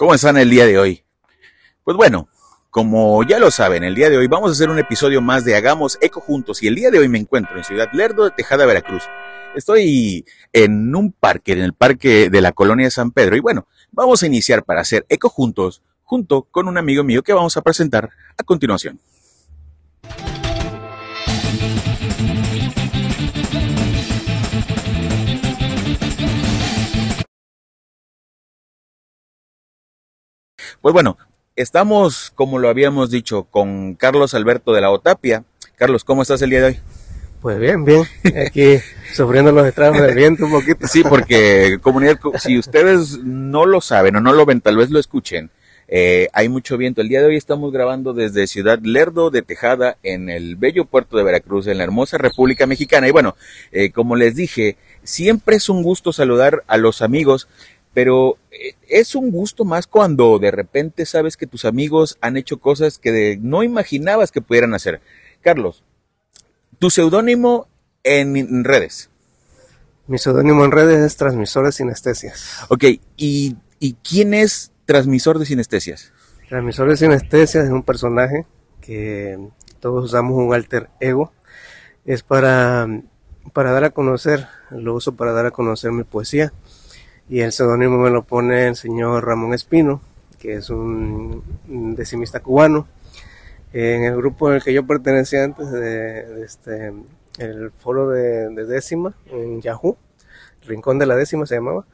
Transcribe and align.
¿Cómo 0.00 0.14
están 0.14 0.38
el 0.38 0.48
día 0.48 0.64
de 0.64 0.78
hoy? 0.78 1.04
Pues 1.84 1.94
bueno, 1.94 2.26
como 2.70 3.22
ya 3.22 3.38
lo 3.38 3.50
saben, 3.50 3.84
el 3.84 3.94
día 3.94 4.08
de 4.08 4.16
hoy 4.16 4.28
vamos 4.28 4.48
a 4.48 4.52
hacer 4.52 4.70
un 4.70 4.78
episodio 4.78 5.20
más 5.20 5.44
de 5.44 5.54
Hagamos 5.54 5.98
Eco 6.00 6.22
Juntos 6.22 6.62
y 6.62 6.68
el 6.68 6.74
día 6.74 6.90
de 6.90 6.98
hoy 6.98 7.10
me 7.10 7.18
encuentro 7.18 7.54
en 7.58 7.64
Ciudad 7.64 7.90
Lerdo 7.92 8.24
de 8.24 8.30
Tejada, 8.30 8.64
Veracruz. 8.64 9.02
Estoy 9.54 10.24
en 10.54 10.96
un 10.96 11.12
parque, 11.12 11.52
en 11.52 11.58
el 11.58 11.74
parque 11.74 12.30
de 12.30 12.40
la 12.40 12.52
colonia 12.52 12.86
de 12.86 12.90
San 12.90 13.10
Pedro 13.10 13.36
y 13.36 13.40
bueno, 13.40 13.66
vamos 13.92 14.22
a 14.22 14.26
iniciar 14.26 14.64
para 14.64 14.80
hacer 14.80 15.04
Eco 15.10 15.28
Juntos 15.28 15.82
junto 16.02 16.44
con 16.44 16.66
un 16.66 16.78
amigo 16.78 17.04
mío 17.04 17.22
que 17.22 17.34
vamos 17.34 17.58
a 17.58 17.60
presentar 17.60 18.08
a 18.38 18.42
continuación. 18.42 18.98
Pues 30.80 30.92
bueno, 30.92 31.18
estamos, 31.56 32.32
como 32.34 32.58
lo 32.58 32.68
habíamos 32.68 33.10
dicho, 33.10 33.44
con 33.44 33.94
Carlos 33.94 34.34
Alberto 34.34 34.72
de 34.72 34.80
la 34.80 34.90
Otapia. 34.90 35.44
Carlos, 35.76 36.04
¿cómo 36.04 36.22
estás 36.22 36.42
el 36.42 36.50
día 36.50 36.60
de 36.60 36.66
hoy? 36.66 36.80
Pues 37.40 37.58
bien, 37.58 37.84
bien. 37.84 38.04
Aquí 38.46 38.78
sufriendo 39.14 39.50
los 39.52 39.66
estragos 39.66 40.00
del 40.00 40.14
viento 40.14 40.44
un 40.44 40.52
poquito. 40.52 40.86
Sí, 40.86 41.02
porque 41.02 41.78
comunidad, 41.80 42.18
si 42.38 42.58
ustedes 42.58 43.18
no 43.18 43.64
lo 43.64 43.80
saben 43.80 44.16
o 44.16 44.20
no 44.20 44.32
lo 44.32 44.44
ven, 44.44 44.60
tal 44.60 44.76
vez 44.76 44.90
lo 44.90 44.98
escuchen. 44.98 45.50
Eh, 45.92 46.28
hay 46.32 46.48
mucho 46.48 46.76
viento. 46.76 47.00
El 47.00 47.08
día 47.08 47.20
de 47.20 47.26
hoy 47.26 47.36
estamos 47.36 47.72
grabando 47.72 48.12
desde 48.12 48.46
Ciudad 48.46 48.78
Lerdo 48.80 49.30
de 49.30 49.42
Tejada, 49.42 49.96
en 50.02 50.28
el 50.28 50.54
bello 50.56 50.84
puerto 50.84 51.16
de 51.16 51.24
Veracruz, 51.24 51.66
en 51.66 51.78
la 51.78 51.84
hermosa 51.84 52.16
República 52.16 52.66
Mexicana. 52.66 53.08
Y 53.08 53.10
bueno, 53.10 53.34
eh, 53.72 53.90
como 53.90 54.14
les 54.16 54.36
dije, 54.36 54.76
siempre 55.02 55.56
es 55.56 55.68
un 55.68 55.82
gusto 55.82 56.12
saludar 56.12 56.62
a 56.68 56.76
los 56.76 57.02
amigos 57.02 57.48
pero 57.94 58.38
eh, 58.50 58.74
es 58.88 59.14
un 59.14 59.30
gusto 59.30 59.64
más 59.64 59.86
cuando 59.86 60.38
de 60.38 60.50
repente 60.50 61.06
sabes 61.06 61.36
que 61.36 61.46
tus 61.46 61.64
amigos 61.64 62.18
han 62.20 62.36
hecho 62.36 62.58
cosas 62.58 62.98
que 62.98 63.38
no 63.40 63.62
imaginabas 63.62 64.32
que 64.32 64.42
pudieran 64.42 64.74
hacer. 64.74 65.00
Carlos, 65.40 65.82
tu 66.78 66.90
seudónimo 66.90 67.68
en 68.02 68.64
redes. 68.64 69.10
Mi 70.10 70.18
seudónimo 70.18 70.64
en 70.64 70.72
redes 70.72 70.98
es 70.98 71.16
Transmisor 71.16 71.66
de 71.66 71.70
Sinestesias. 71.70 72.64
Ok, 72.68 72.82
¿Y, 73.16 73.56
¿y 73.78 73.94
quién 74.02 74.34
es 74.34 74.72
Transmisor 74.84 75.38
de 75.38 75.46
Sinestesias? 75.46 76.12
Transmisor 76.48 76.88
de 76.88 76.96
Sinestesias 76.96 77.66
es 77.66 77.70
un 77.70 77.84
personaje 77.84 78.44
que 78.80 79.38
todos 79.78 80.06
usamos 80.06 80.36
un 80.36 80.52
alter 80.52 80.90
ego. 80.98 81.32
Es 82.04 82.24
para, 82.24 82.88
para 83.52 83.70
dar 83.70 83.84
a 83.84 83.90
conocer, 83.90 84.48
lo 84.70 84.94
uso 84.94 85.14
para 85.14 85.30
dar 85.32 85.46
a 85.46 85.52
conocer 85.52 85.92
mi 85.92 86.02
poesía 86.02 86.52
y 87.30 87.42
el 87.42 87.52
seudónimo 87.52 87.96
me 87.96 88.10
lo 88.10 88.24
pone 88.24 88.66
el 88.66 88.74
señor 88.74 89.24
Ramón 89.24 89.54
Espino, 89.54 90.02
que 90.40 90.54
es 90.54 90.68
un 90.68 91.44
decimista 91.94 92.40
cubano. 92.40 92.88
En 93.72 94.02
el 94.02 94.16
grupo 94.16 94.50
el 94.50 94.64
que 94.64 94.72
yo 94.72 94.84
pertenecía 94.84 95.44
antes 95.44 95.70
de, 95.70 96.42
este, 96.42 96.92
el 97.38 97.70
foro 97.70 98.08
de, 98.08 98.48
décima 98.66 99.14
en 99.26 99.60
Yahoo, 99.60 99.96
Rincón 100.66 100.98
de 100.98 101.06
la 101.06 101.14
Décima 101.14 101.46
se 101.46 101.54
llamaba, 101.54 101.86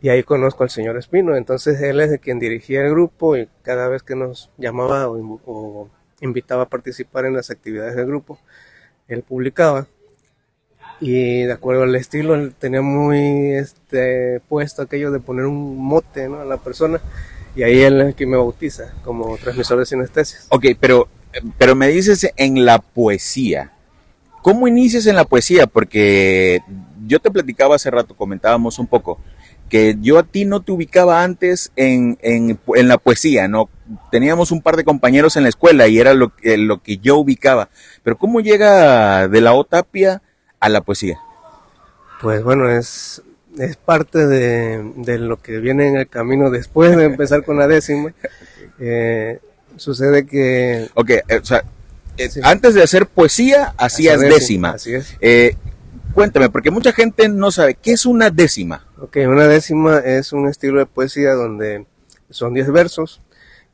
y 0.00 0.08
ahí 0.08 0.22
conozco 0.22 0.62
al 0.62 0.70
señor 0.70 0.96
Espino. 0.96 1.36
Entonces 1.36 1.78
él 1.82 2.00
es 2.00 2.10
de 2.10 2.18
quien 2.18 2.38
dirigía 2.38 2.80
el 2.80 2.90
grupo 2.90 3.36
y 3.36 3.50
cada 3.60 3.86
vez 3.88 4.02
que 4.02 4.16
nos 4.16 4.50
llamaba 4.56 5.08
o 5.10 5.90
invitaba 6.22 6.62
a 6.62 6.68
participar 6.70 7.26
en 7.26 7.36
las 7.36 7.50
actividades 7.50 7.96
del 7.96 8.06
grupo, 8.06 8.38
él 9.08 9.22
publicaba 9.24 9.86
y 11.00 11.42
de 11.44 11.52
acuerdo 11.52 11.84
al 11.84 11.94
estilo 11.96 12.50
tenía 12.52 12.82
muy 12.82 13.54
este 13.54 14.40
puesto 14.48 14.82
aquello 14.82 15.10
de 15.10 15.20
poner 15.20 15.46
un 15.46 15.78
mote 15.78 16.28
¿no? 16.28 16.40
a 16.40 16.44
la 16.44 16.58
persona 16.58 17.00
y 17.56 17.62
ahí 17.62 17.80
él 17.80 18.00
es 18.00 18.06
el 18.08 18.14
que 18.14 18.26
me 18.26 18.36
bautiza 18.36 18.92
como 19.02 19.36
transmisor 19.38 19.78
de 19.78 19.86
sinestesias. 19.86 20.46
Ok, 20.50 20.66
pero, 20.78 21.08
pero 21.58 21.74
me 21.74 21.88
dices 21.88 22.30
en 22.36 22.64
la 22.64 22.78
poesía. 22.78 23.72
¿Cómo 24.42 24.68
inicias 24.68 25.06
en 25.06 25.16
la 25.16 25.24
poesía? 25.24 25.66
Porque 25.66 26.60
yo 27.06 27.18
te 27.18 27.30
platicaba 27.30 27.76
hace 27.76 27.90
rato, 27.90 28.16
comentábamos 28.16 28.78
un 28.78 28.86
poco, 28.86 29.18
que 29.68 29.96
yo 30.00 30.18
a 30.18 30.22
ti 30.22 30.44
no 30.44 30.62
te 30.62 30.72
ubicaba 30.72 31.22
antes 31.22 31.72
en, 31.76 32.18
en, 32.22 32.58
en 32.74 32.88
la 32.88 32.98
poesía, 32.98 33.48
¿no? 33.48 33.68
Teníamos 34.10 34.52
un 34.52 34.62
par 34.62 34.76
de 34.76 34.84
compañeros 34.84 35.36
en 35.36 35.42
la 35.42 35.48
escuela 35.48 35.88
y 35.88 35.98
era 35.98 36.14
lo, 36.14 36.32
lo 36.42 36.82
que 36.82 36.98
yo 36.98 37.18
ubicaba. 37.18 37.68
Pero 38.02 38.16
¿cómo 38.16 38.40
llega 38.40 39.28
de 39.28 39.40
la 39.40 39.52
Otapia 39.52 40.22
a 40.60 40.68
la 40.68 40.82
poesía? 40.82 41.18
Pues 42.20 42.44
bueno, 42.44 42.68
es, 42.68 43.22
es 43.58 43.76
parte 43.76 44.26
de, 44.26 44.92
de, 44.96 45.18
lo 45.18 45.40
que 45.40 45.58
viene 45.58 45.88
en 45.88 45.96
el 45.96 46.08
camino 46.08 46.50
después 46.50 46.96
de 46.96 47.04
empezar 47.04 47.44
con 47.44 47.58
la 47.58 47.66
décima. 47.66 48.12
Eh, 48.82 49.38
sucede 49.76 50.24
que... 50.24 50.88
Ok, 50.94 51.10
eh, 51.10 51.24
o 51.42 51.44
sea, 51.44 51.62
eh, 52.16 52.30
antes 52.42 52.72
de 52.72 52.82
hacer 52.82 53.06
poesía, 53.06 53.74
hacías 53.76 54.18
décima. 54.18 54.70
Así 54.70 54.94
es. 54.94 55.18
cuéntame, 56.14 56.48
porque 56.48 56.70
mucha 56.70 56.90
gente 56.92 57.28
no 57.28 57.50
sabe, 57.50 57.74
¿qué 57.74 57.92
es 57.92 58.06
una 58.06 58.30
décima? 58.30 58.86
Ok, 58.98 59.18
una 59.26 59.46
décima 59.46 59.98
es 59.98 60.32
un 60.32 60.48
estilo 60.48 60.78
de 60.78 60.86
poesía 60.86 61.34
donde 61.34 61.84
son 62.30 62.54
10 62.54 62.72
versos 62.72 63.20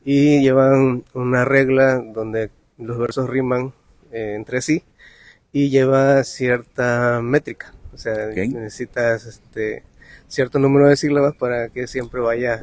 y 0.03 0.41
llevan 0.41 1.05
una 1.13 1.45
regla 1.45 2.03
donde 2.13 2.51
los 2.77 2.97
versos 2.97 3.29
riman 3.29 3.71
entre 4.11 4.61
sí 4.61 4.83
y 5.51 5.69
lleva 5.69 6.23
cierta 6.23 7.19
métrica. 7.21 7.73
O 7.93 7.97
sea, 7.97 8.27
necesitas 8.27 9.25
este 9.25 9.83
cierto 10.27 10.59
número 10.59 10.87
de 10.87 10.97
sílabas 10.97 11.35
para 11.35 11.69
que 11.69 11.87
siempre 11.87 12.21
vaya 12.21 12.59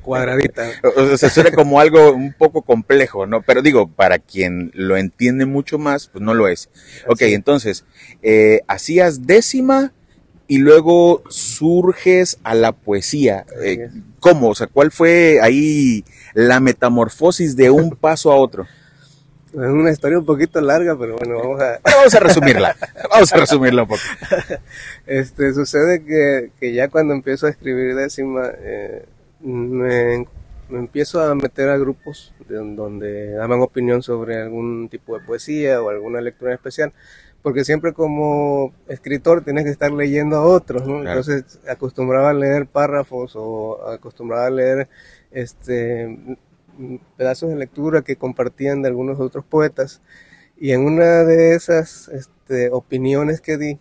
cuadradita. 0.00 0.70
O 0.96 1.16
sea, 1.16 1.30
suena 1.30 1.50
como 1.50 1.80
algo 1.80 2.12
un 2.12 2.32
poco 2.32 2.62
complejo, 2.62 3.26
¿no? 3.26 3.42
Pero 3.42 3.62
digo, 3.62 3.88
para 3.88 4.18
quien 4.18 4.70
lo 4.74 4.96
entiende 4.96 5.46
mucho 5.46 5.78
más, 5.78 6.08
pues 6.08 6.22
no 6.22 6.34
lo 6.34 6.48
es. 6.48 6.70
Ok, 7.06 7.22
entonces, 7.22 7.84
eh, 8.22 8.62
hacías 8.66 9.26
décima 9.26 9.92
y 10.46 10.58
luego 10.58 11.22
surges 11.28 12.38
a 12.42 12.54
la 12.54 12.72
poesía. 12.72 13.46
Eh, 13.62 13.90
¿Cómo? 14.18 14.48
O 14.48 14.54
sea, 14.54 14.66
¿cuál 14.66 14.90
fue 14.90 15.38
ahí 15.40 16.04
la 16.34 16.60
metamorfosis 16.60 17.54
de 17.54 17.70
un 17.70 17.90
paso 17.90 18.32
a 18.32 18.36
otro? 18.36 18.66
Es 19.52 19.58
una 19.58 19.90
historia 19.90 20.18
un 20.18 20.24
poquito 20.24 20.60
larga, 20.60 20.96
pero 20.96 21.16
bueno, 21.16 21.38
vamos 21.38 21.60
a... 21.60 21.80
vamos 21.82 22.14
a 22.14 22.20
resumirla, 22.20 22.76
vamos 23.10 23.32
a 23.32 23.36
resumirla 23.36 23.82
un 23.82 23.88
poco. 23.88 24.00
Este, 25.06 25.52
sucede 25.54 26.04
que, 26.04 26.52
que 26.60 26.72
ya 26.72 26.88
cuando 26.88 27.14
empiezo 27.14 27.46
a 27.46 27.50
escribir 27.50 27.96
décima, 27.96 28.48
eh, 28.58 29.04
me, 29.40 30.26
empiezo 30.70 31.20
a 31.20 31.34
meter 31.34 31.68
a 31.68 31.78
grupos 31.78 32.32
donde 32.48 33.32
daban 33.32 33.60
opinión 33.60 34.02
sobre 34.02 34.40
algún 34.40 34.88
tipo 34.88 35.18
de 35.18 35.24
poesía 35.24 35.82
o 35.82 35.88
alguna 35.88 36.20
lectura 36.20 36.54
especial, 36.54 36.92
porque 37.42 37.64
siempre 37.64 37.92
como 37.92 38.72
escritor 38.88 39.42
tienes 39.42 39.64
que 39.64 39.70
estar 39.70 39.90
leyendo 39.90 40.36
a 40.36 40.46
otros, 40.46 40.86
¿no? 40.86 40.98
Entonces 40.98 41.58
acostumbraba 41.68 42.30
a 42.30 42.34
leer 42.34 42.66
párrafos 42.66 43.32
o 43.34 43.88
acostumbraba 43.88 44.46
a 44.46 44.50
leer 44.50 44.88
este 45.32 46.38
pedazos 47.16 47.50
de 47.50 47.56
lectura 47.56 48.02
que 48.02 48.16
compartían 48.16 48.82
de 48.82 48.88
algunos 48.88 49.20
otros 49.20 49.44
poetas. 49.44 50.00
Y 50.58 50.72
en 50.72 50.82
una 50.82 51.24
de 51.24 51.54
esas 51.54 52.08
este, 52.08 52.70
opiniones 52.70 53.40
que 53.40 53.56
di, 53.56 53.78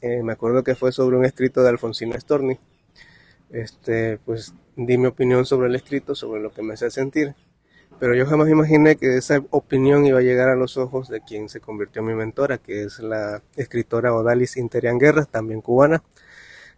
eh, 0.00 0.22
me 0.22 0.32
acuerdo 0.32 0.64
que 0.64 0.74
fue 0.74 0.92
sobre 0.92 1.16
un 1.16 1.24
escrito 1.24 1.62
de 1.62 1.68
Alfonsino 1.70 2.18
Storni. 2.18 2.58
Este, 3.50 4.18
pues 4.24 4.54
di 4.76 4.96
mi 4.96 5.06
opinión 5.06 5.44
sobre 5.44 5.68
el 5.68 5.74
escrito, 5.74 6.14
sobre 6.14 6.40
lo 6.40 6.52
que 6.52 6.62
me 6.62 6.74
hacía 6.74 6.90
sentir. 6.90 7.34
Pero 8.00 8.14
yo 8.14 8.26
jamás 8.26 8.48
imaginé 8.48 8.96
que 8.96 9.16
esa 9.16 9.42
opinión 9.50 10.04
iba 10.06 10.18
a 10.18 10.22
llegar 10.22 10.48
a 10.48 10.56
los 10.56 10.76
ojos 10.76 11.08
de 11.08 11.20
quien 11.20 11.48
se 11.48 11.60
convirtió 11.60 12.00
en 12.00 12.08
mi 12.08 12.14
mentora, 12.14 12.58
que 12.58 12.84
es 12.84 12.98
la 12.98 13.42
escritora 13.56 14.12
Odalis 14.12 14.56
Interian 14.56 14.98
Guerra, 14.98 15.24
también 15.24 15.60
cubana. 15.60 16.02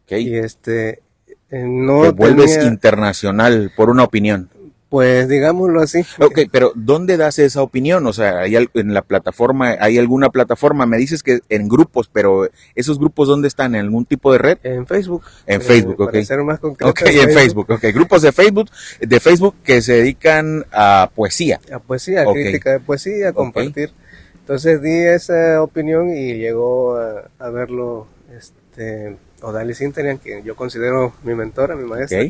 Y 0.06 0.36
este, 0.36 1.02
eh, 1.50 1.64
no 1.66 2.12
vuelves 2.12 2.62
internacional 2.64 3.72
por 3.74 3.88
una 3.88 4.02
opinión. 4.04 4.50
Pues 4.94 5.28
digámoslo 5.28 5.80
así. 5.80 6.06
Ok, 6.20 6.42
pero 6.52 6.70
¿dónde 6.76 7.16
das 7.16 7.40
esa 7.40 7.62
opinión? 7.62 8.06
O 8.06 8.12
sea, 8.12 8.38
¿hay 8.38 8.54
en 8.54 8.94
la 8.94 9.02
plataforma, 9.02 9.76
hay 9.80 9.98
alguna 9.98 10.28
plataforma? 10.28 10.86
Me 10.86 10.98
dices 10.98 11.24
que 11.24 11.40
en 11.48 11.66
grupos, 11.66 12.08
pero 12.12 12.48
¿esos 12.76 13.00
grupos 13.00 13.26
dónde 13.26 13.48
están? 13.48 13.74
¿En 13.74 13.80
algún 13.80 14.04
tipo 14.06 14.30
de 14.30 14.38
red? 14.38 14.58
En 14.62 14.86
Facebook. 14.86 15.24
En 15.48 15.62
Facebook, 15.62 16.00
ok. 16.00 16.12
Para 16.12 16.24
ser 16.24 16.44
más 16.44 16.60
concreto. 16.60 16.90
Ok, 16.92 17.00
en 17.06 17.28
Facebook. 17.30 17.66
ok. 17.70 17.82
Grupos 17.92 18.22
de 18.22 18.30
Facebook, 18.30 18.70
de 19.00 19.18
Facebook 19.18 19.56
que 19.64 19.82
se 19.82 19.94
dedican 19.94 20.64
a 20.70 21.10
poesía. 21.12 21.58
A 21.72 21.80
poesía, 21.80 22.22
a 22.22 22.32
crítica 22.32 22.70
de 22.70 22.78
poesía, 22.78 23.30
a 23.30 23.32
compartir. 23.32 23.90
Entonces 24.38 24.80
di 24.80 24.96
esa 24.96 25.60
opinión 25.60 26.16
y 26.16 26.34
llegó 26.34 26.96
a, 27.40 27.50
verlo 27.50 28.06
este, 28.32 29.16
Odalis 29.42 29.80
Interian, 29.80 30.18
que 30.18 30.44
yo 30.44 30.54
considero 30.54 31.14
mi 31.24 31.34
mentora, 31.34 31.74
mi 31.74 31.82
maestra. 31.82 32.22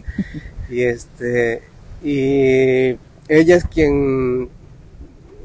Y 0.70 0.84
este 0.84 1.74
y 2.05 2.99
ella 3.29 3.56
es 3.56 3.65
quien 3.65 4.51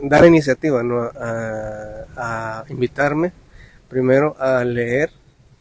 da 0.03 0.19
la 0.19 0.27
iniciativa 0.27 0.83
¿no? 0.83 1.01
a, 1.01 2.65
invitarme 2.69 3.31
primero 3.87 4.35
a 4.39 4.63
leer 4.65 5.09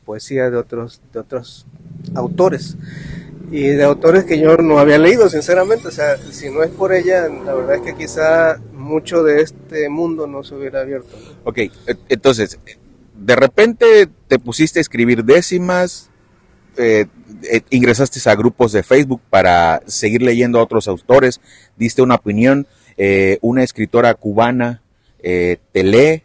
poesía 0.05 0.51
de 0.51 0.57
otros, 0.57 1.01
de 1.13 1.21
otros 1.21 1.67
autores. 2.15 2.77
y 3.51 3.69
de 3.69 3.85
autores 3.85 4.25
que 4.25 4.39
yo 4.39 4.59
no 4.59 4.79
había 4.79 4.99
leído, 4.99 5.31
sinceramente. 5.31 5.89
O 5.89 5.91
sea, 5.91 6.19
si 6.19 6.51
no 6.51 6.63
es 6.63 6.71
por 6.71 6.93
ella, 6.93 7.29
la 7.29 7.55
verdad 7.55 7.77
es 7.77 7.83
que 7.83 7.95
quizá 7.95 8.59
mucho 8.75 9.23
de 9.23 9.41
este 9.41 9.89
mundo 9.89 10.27
no 10.27 10.45
se 10.45 10.55
hubiera 10.55 10.81
abierto. 10.81 11.17
Ok, 11.45 11.59
e, 11.59 11.73
entonces, 12.11 12.59
de 13.15 13.37
repente 13.37 14.09
te 14.27 14.39
pusiste 14.39 14.81
a 14.81 14.83
escribir 14.83 15.25
décimas, 15.25 16.11
eh, 16.79 17.07
eh, 17.43 17.61
ingresaste 17.71 18.21
a 18.31 18.35
grupos 18.35 18.73
de 18.73 18.83
Facebook 18.83 19.21
para 19.31 19.83
seguir 19.87 20.23
leyendo 20.23 20.59
a 20.59 20.63
otros 20.63 20.89
autores, 20.89 21.41
diste 21.77 22.03
una 22.03 22.15
opinión, 22.15 22.67
eh, 22.97 23.39
una 23.43 23.63
escritora 23.63 24.15
cubana 24.15 24.83
te 25.21 25.59
lee. 25.75 26.23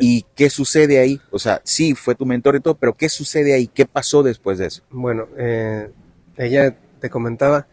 ¿Y 0.00 0.24
qué 0.34 0.50
sucede 0.50 0.98
ahí? 0.98 1.20
O 1.30 1.38
sea, 1.38 1.60
sí, 1.62 1.94
fue 1.94 2.14
tu 2.14 2.26
mentor 2.26 2.56
y 2.56 2.60
todo, 2.60 2.74
pero 2.74 2.94
¿qué 2.94 3.08
sucede 3.08 3.54
ahí? 3.54 3.68
¿Qué 3.68 3.86
pasó 3.86 4.22
después 4.22 4.58
de 4.58 4.66
eso? 4.66 4.82
Bueno, 4.90 5.28
ella 6.36 6.74
te 7.00 7.08
comentaba, 7.08 7.68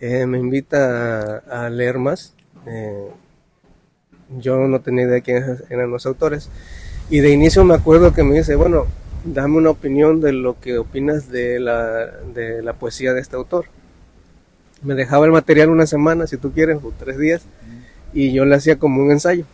me 0.00 0.38
invita 0.38 1.38
a, 1.38 1.68
leer 1.68 1.98
más. 1.98 2.34
yo 4.38 4.56
no 4.66 4.80
tenía 4.80 5.04
idea 5.04 5.14
de 5.14 5.22
quiénes 5.22 5.64
eran 5.68 5.90
los 5.90 6.06
autores. 6.06 6.48
Y 7.10 7.20
de 7.20 7.30
inicio 7.30 7.64
me 7.64 7.74
acuerdo 7.74 8.14
que 8.14 8.22
me 8.22 8.36
dice, 8.36 8.54
bueno, 8.54 8.86
dame 9.26 9.56
una 9.56 9.70
opinión 9.70 10.20
de 10.20 10.32
lo 10.32 10.58
que 10.60 10.78
opinas 10.78 11.30
de 11.30 11.58
la, 11.60 12.06
de 12.34 12.62
la 12.62 12.72
poesía 12.74 13.12
de 13.12 13.20
este 13.20 13.36
autor. 13.36 13.66
Me 14.82 14.94
dejaba 14.94 15.26
el 15.26 15.32
material 15.32 15.70
una 15.70 15.86
semana, 15.86 16.26
si 16.26 16.36
tú 16.36 16.52
quieres, 16.52 16.78
o 16.82 16.92
tres 16.96 17.18
días, 17.18 17.42
y 18.12 18.32
yo 18.32 18.44
le 18.44 18.54
hacía 18.54 18.78
como 18.78 19.02
un 19.02 19.10
ensayo, 19.10 19.44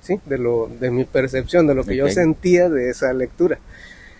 ¿sí? 0.00 0.20
De, 0.26 0.38
lo, 0.38 0.70
de 0.80 0.90
mi 0.90 1.04
percepción, 1.04 1.66
de 1.66 1.74
lo 1.74 1.84
que 1.84 1.96
yo 1.96 2.08
sentía 2.08 2.68
de 2.68 2.90
esa 2.90 3.12
lectura. 3.12 3.58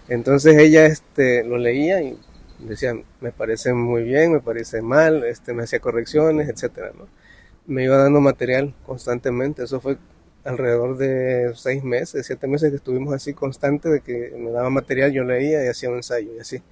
Entonces 0.09 0.57
ella 0.59 0.87
este, 0.87 1.45
lo 1.45 1.59
leía 1.59 2.03
y 2.03 2.19
decía, 2.59 2.95
me 3.21 3.31
parece 3.31 3.73
muy 3.73 4.03
bien, 4.03 4.33
me 4.33 4.41
parece 4.41 4.83
mal, 4.83 5.25
este, 5.25 5.53
me 5.53 5.63
hacía 5.63 5.81
correcciones, 5.81 6.49
¿no? 6.99 7.07
Me 7.67 7.85
iba 7.85 7.97
dando 7.97 8.21
material 8.21 8.75
constantemente, 8.85 9.63
eso 9.63 9.81
fue 9.81 9.97
alrededor 10.45 10.97
de 10.97 11.53
seis 11.55 11.85
meses, 11.85 12.27
siete 12.27 12.47
meses 12.47 12.71
que 12.71 12.77
estuvimos 12.77 13.15
así 13.15 13.35
constante 13.35 13.89
de 13.89 14.01
que 14.01 14.35
me 14.37 14.51
daba 14.51 14.71
material, 14.71 15.13
yo 15.13 15.25
leía 15.25 15.65
y 15.65 15.69
hacía 15.69 15.91
un 15.91 15.97
ensayo 15.97 16.31
y 16.37 16.41
así. 16.41 16.63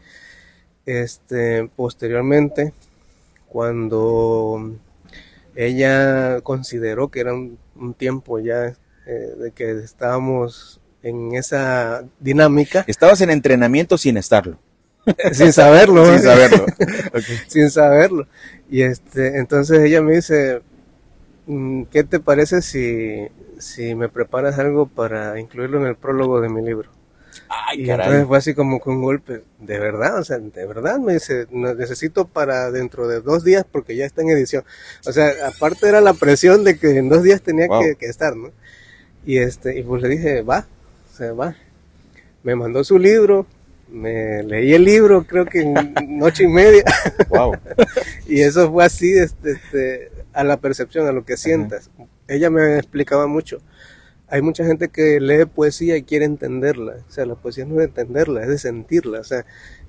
Este, 0.87 1.69
posteriormente, 1.77 2.73
cuando 3.49 4.73
ella 5.55 6.41
consideró 6.43 7.09
que 7.09 7.21
era 7.21 7.35
un, 7.35 7.59
tiempo 7.97 8.39
ya 8.39 8.75
eh, 9.07 9.35
de 9.39 9.53
que 9.53 9.71
estábamos 9.73 10.81
en 11.03 11.35
esa 11.35 12.05
dinámica. 12.19 12.85
Estabas 12.87 13.21
en 13.21 13.31
entrenamiento 13.31 13.97
sin 13.99 14.17
estarlo. 14.17 14.59
sin 15.33 15.53
saberlo. 15.53 16.05
sin 16.07 16.23
saberlo. 16.23 16.67
Sin 17.49 17.71
saberlo. 17.71 18.27
Y 18.71 18.83
este, 18.83 19.39
entonces 19.39 19.81
ella 19.81 20.03
me 20.03 20.15
dice, 20.15 20.63
¿qué 21.91 22.05
te 22.05 22.21
parece 22.21 22.63
si 22.63 23.29
si 23.61 23.95
me 23.95 24.09
preparas 24.09 24.59
algo 24.59 24.87
para 24.87 25.39
incluirlo 25.39 25.81
en 25.81 25.87
el 25.87 25.97
prólogo 25.97 26.41
de 26.41 26.49
mi 26.49 26.63
libro. 26.63 26.91
Ay, 27.49 27.83
y 27.83 27.91
entonces 27.91 28.27
fue 28.27 28.39
así 28.39 28.55
como 28.55 28.81
con 28.81 28.97
un 28.97 29.03
golpe, 29.03 29.43
de 29.59 29.79
verdad, 29.79 30.19
o 30.19 30.25
sea, 30.25 30.39
de 30.39 30.67
verdad 30.67 30.99
me 30.99 31.15
dice, 31.15 31.47
necesito 31.51 32.27
para 32.27 32.71
dentro 32.73 33.07
de 33.07 33.21
dos 33.21 33.45
días 33.45 33.65
porque 33.71 33.95
ya 33.95 34.05
está 34.05 34.23
en 34.23 34.31
edición. 34.31 34.65
O 35.07 35.13
sea, 35.13 35.31
aparte 35.47 35.89
era 35.89 36.01
la 36.01 36.15
presión 36.15 36.65
de 36.65 36.79
que 36.79 36.97
en 36.97 37.09
dos 37.09 37.23
días 37.23 37.43
tenía 37.43 37.69
que, 37.99 38.07
estar, 38.07 38.37
¿no? 38.37 38.51
Y 39.25 39.39
este, 39.39 39.79
y 39.79 39.83
pues 39.83 40.03
le 40.03 40.09
dije, 40.09 40.43
va, 40.43 40.67
o 41.13 41.17
sea, 41.17 41.33
va. 41.33 41.55
Me 42.43 42.57
mandó 42.57 42.83
su 42.83 42.99
libro, 42.99 43.47
me 43.89 44.43
leí 44.43 44.75
el 44.75 44.85
libro, 44.85 45.25
creo 45.25 45.47
que 45.47 45.61
en 45.61 45.95
noche 46.09 46.45
y 46.45 46.49
media. 46.49 46.85
Wow. 47.29 47.53
y 48.27 48.41
eso 48.41 48.73
fue 48.73 48.85
así, 48.85 49.13
este, 49.13 49.53
este, 49.53 50.11
a 50.33 50.45
la 50.45 50.59
percepción, 50.59 51.07
a 51.07 51.13
lo 51.13 51.25
que 51.25 51.37
sientas 51.37 51.91
ella 52.31 52.49
me 52.49 52.79
explicaba 52.79 53.27
mucho. 53.27 53.59
Hay 54.29 54.41
mucha 54.41 54.65
gente 54.65 54.89
que 54.89 55.19
lee 55.21 55.45
poesía 55.45 55.97
y 55.97 56.05
quiere 56.05 56.25
entenderla. 56.25 56.99
O 57.09 57.11
sea, 57.11 57.27
la 57.27 57.35
poesía 57.35 57.65
no 57.65 57.73
es 57.73 57.79
de 57.79 57.85
entenderla, 57.87 58.43
es 58.43 58.49
de 58.49 58.59
sentirla. 58.59 59.19
O 59.19 59.25
sea, 59.25 59.45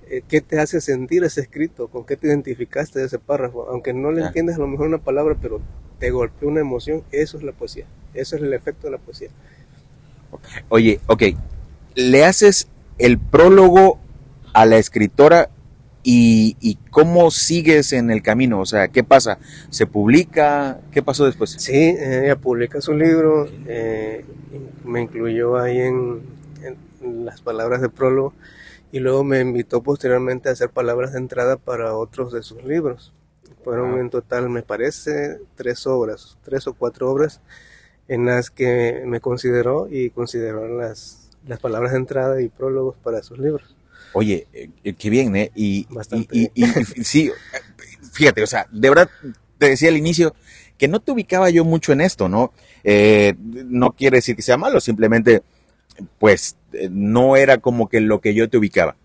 eh, 0.09 0.23
¿qué 0.27 0.41
te 0.41 0.59
hace 0.59 0.81
sentir 0.81 1.23
ese 1.23 1.41
escrito? 1.41 1.88
¿Con 1.88 2.05
qué 2.05 2.17
te 2.17 2.27
identificaste 2.27 2.99
de 2.99 3.05
ese 3.05 3.19
párrafo? 3.19 3.67
Aunque 3.69 3.93
no 3.93 4.11
le 4.11 4.25
entiendes 4.25 4.55
a 4.55 4.59
lo 4.59 4.67
mejor 4.67 4.88
una 4.88 4.97
palabra, 4.97 5.38
pero 5.39 5.61
te 5.99 6.09
golpeó 6.09 6.49
una 6.49 6.61
emoción, 6.61 7.03
eso 7.11 7.37
es 7.37 7.44
la 7.44 7.51
poesía. 7.51 7.85
Eso 8.15 8.35
es 8.35 8.41
el 8.41 8.53
efecto 8.53 8.87
de 8.87 8.91
la 8.91 8.97
poesía. 8.97 9.29
Oye, 10.69 10.99
ok. 11.05 11.23
Le 11.94 12.25
haces 12.25 12.67
el 12.97 13.19
prólogo 13.19 13.99
a 14.53 14.65
la 14.65 14.77
escritora 14.77 15.49
y, 16.03 16.77
cómo 16.89 17.31
sigues 17.31 17.94
en 17.94 18.12
el 18.12 18.21
camino, 18.21 18.59
o 18.59 18.65
sea, 18.65 18.88
¿qué 18.88 19.03
pasa? 19.03 19.38
¿Se 19.69 19.86
publica? 19.86 20.80
¿Qué 20.92 21.01
pasó 21.01 21.25
después? 21.25 21.51
Sí, 21.51 21.95
ella 22.00 22.36
publica 22.36 22.81
su 22.81 22.94
libro, 22.94 23.48
eh, 23.68 24.25
me 24.83 25.01
incluyó 25.01 25.57
ahí 25.57 25.80
en, 25.80 26.42
las 27.01 27.42
palabras 27.42 27.81
de 27.81 27.89
prólogo 27.89 28.33
y 28.92 29.00
luego 29.00 29.24
me 29.24 29.39
invitó 29.39 29.81
posteriormente 29.81 30.50
a 30.50 30.51
hacer 30.51 30.69
palabras 30.69 31.13
de 31.13 31.18
entrada 31.18 31.57
para 31.57 31.95
otros 31.95 32.31
de 32.31 32.44
sus 32.44 32.63
libros. 32.63 33.12
Fueron 33.63 34.00
en 34.00 34.12
total, 34.12 34.50
me 34.50 34.62
parece, 34.62 35.39
tres 35.56 35.88
obras, 35.88 36.38
tres 36.44 36.68
o 36.68 36.74
cuatro 36.74 37.09
obras 37.09 37.42
en 38.07 38.25
las 38.25 38.51
que 38.51 39.04
me 39.06 39.19
consideró 39.19 39.88
y 39.89 40.12
consideró 40.12 40.68
las, 40.68 41.30
las 41.47 41.59
palabras 41.59 41.94
de 41.94 42.00
entrada 42.00 42.42
y 42.42 42.50
prólogos 42.50 42.95
para 42.97 43.24
sus 43.24 43.39
libros. 43.39 43.75
Oye, 44.13 44.47
eh, 44.53 44.93
qué 44.93 45.09
bien, 45.09 45.35
¿eh? 45.35 45.51
Y, 45.55 45.87
y, 46.31 46.65
sí, 47.03 47.31
fíjate, 48.11 48.43
o 48.43 48.47
sea, 48.47 48.67
de 48.71 48.89
verdad, 48.89 49.09
te 49.57 49.69
decía 49.69 49.89
al 49.89 49.97
inicio 49.97 50.35
que 50.77 50.87
no 50.87 50.99
te 50.99 51.11
ubicaba 51.11 51.49
yo 51.49 51.63
mucho 51.63 51.93
en 51.93 52.01
esto, 52.01 52.27
¿no? 52.27 52.53
Eh, 52.83 53.35
no 53.39 53.91
quiere 53.91 54.17
decir 54.17 54.35
que 54.35 54.41
sea 54.41 54.57
malo, 54.57 54.79
simplemente, 54.79 55.43
pues, 56.19 56.57
eh, 56.73 56.89
no 56.91 57.37
era 57.37 57.59
como 57.59 57.87
que 57.87 58.01
lo 58.01 58.19
que 58.19 58.33
yo 58.33 58.49
te 58.49 58.57
ubicaba. 58.57 58.95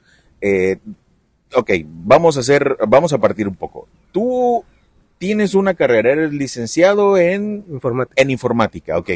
ok, 1.54 1.70
vamos 1.84 2.36
a 2.36 2.40
hacer, 2.40 2.76
vamos 2.88 3.12
a 3.12 3.18
partir 3.18 3.46
un 3.46 3.54
poco. 3.54 3.88
Tú 4.12 4.64
tienes 5.18 5.54
una 5.54 5.74
carrera, 5.74 6.12
eres 6.12 6.32
licenciado 6.32 7.16
en 7.16 7.64
informática, 7.68 8.22
en 8.22 8.30
informática 8.30 8.98
ok. 8.98 9.10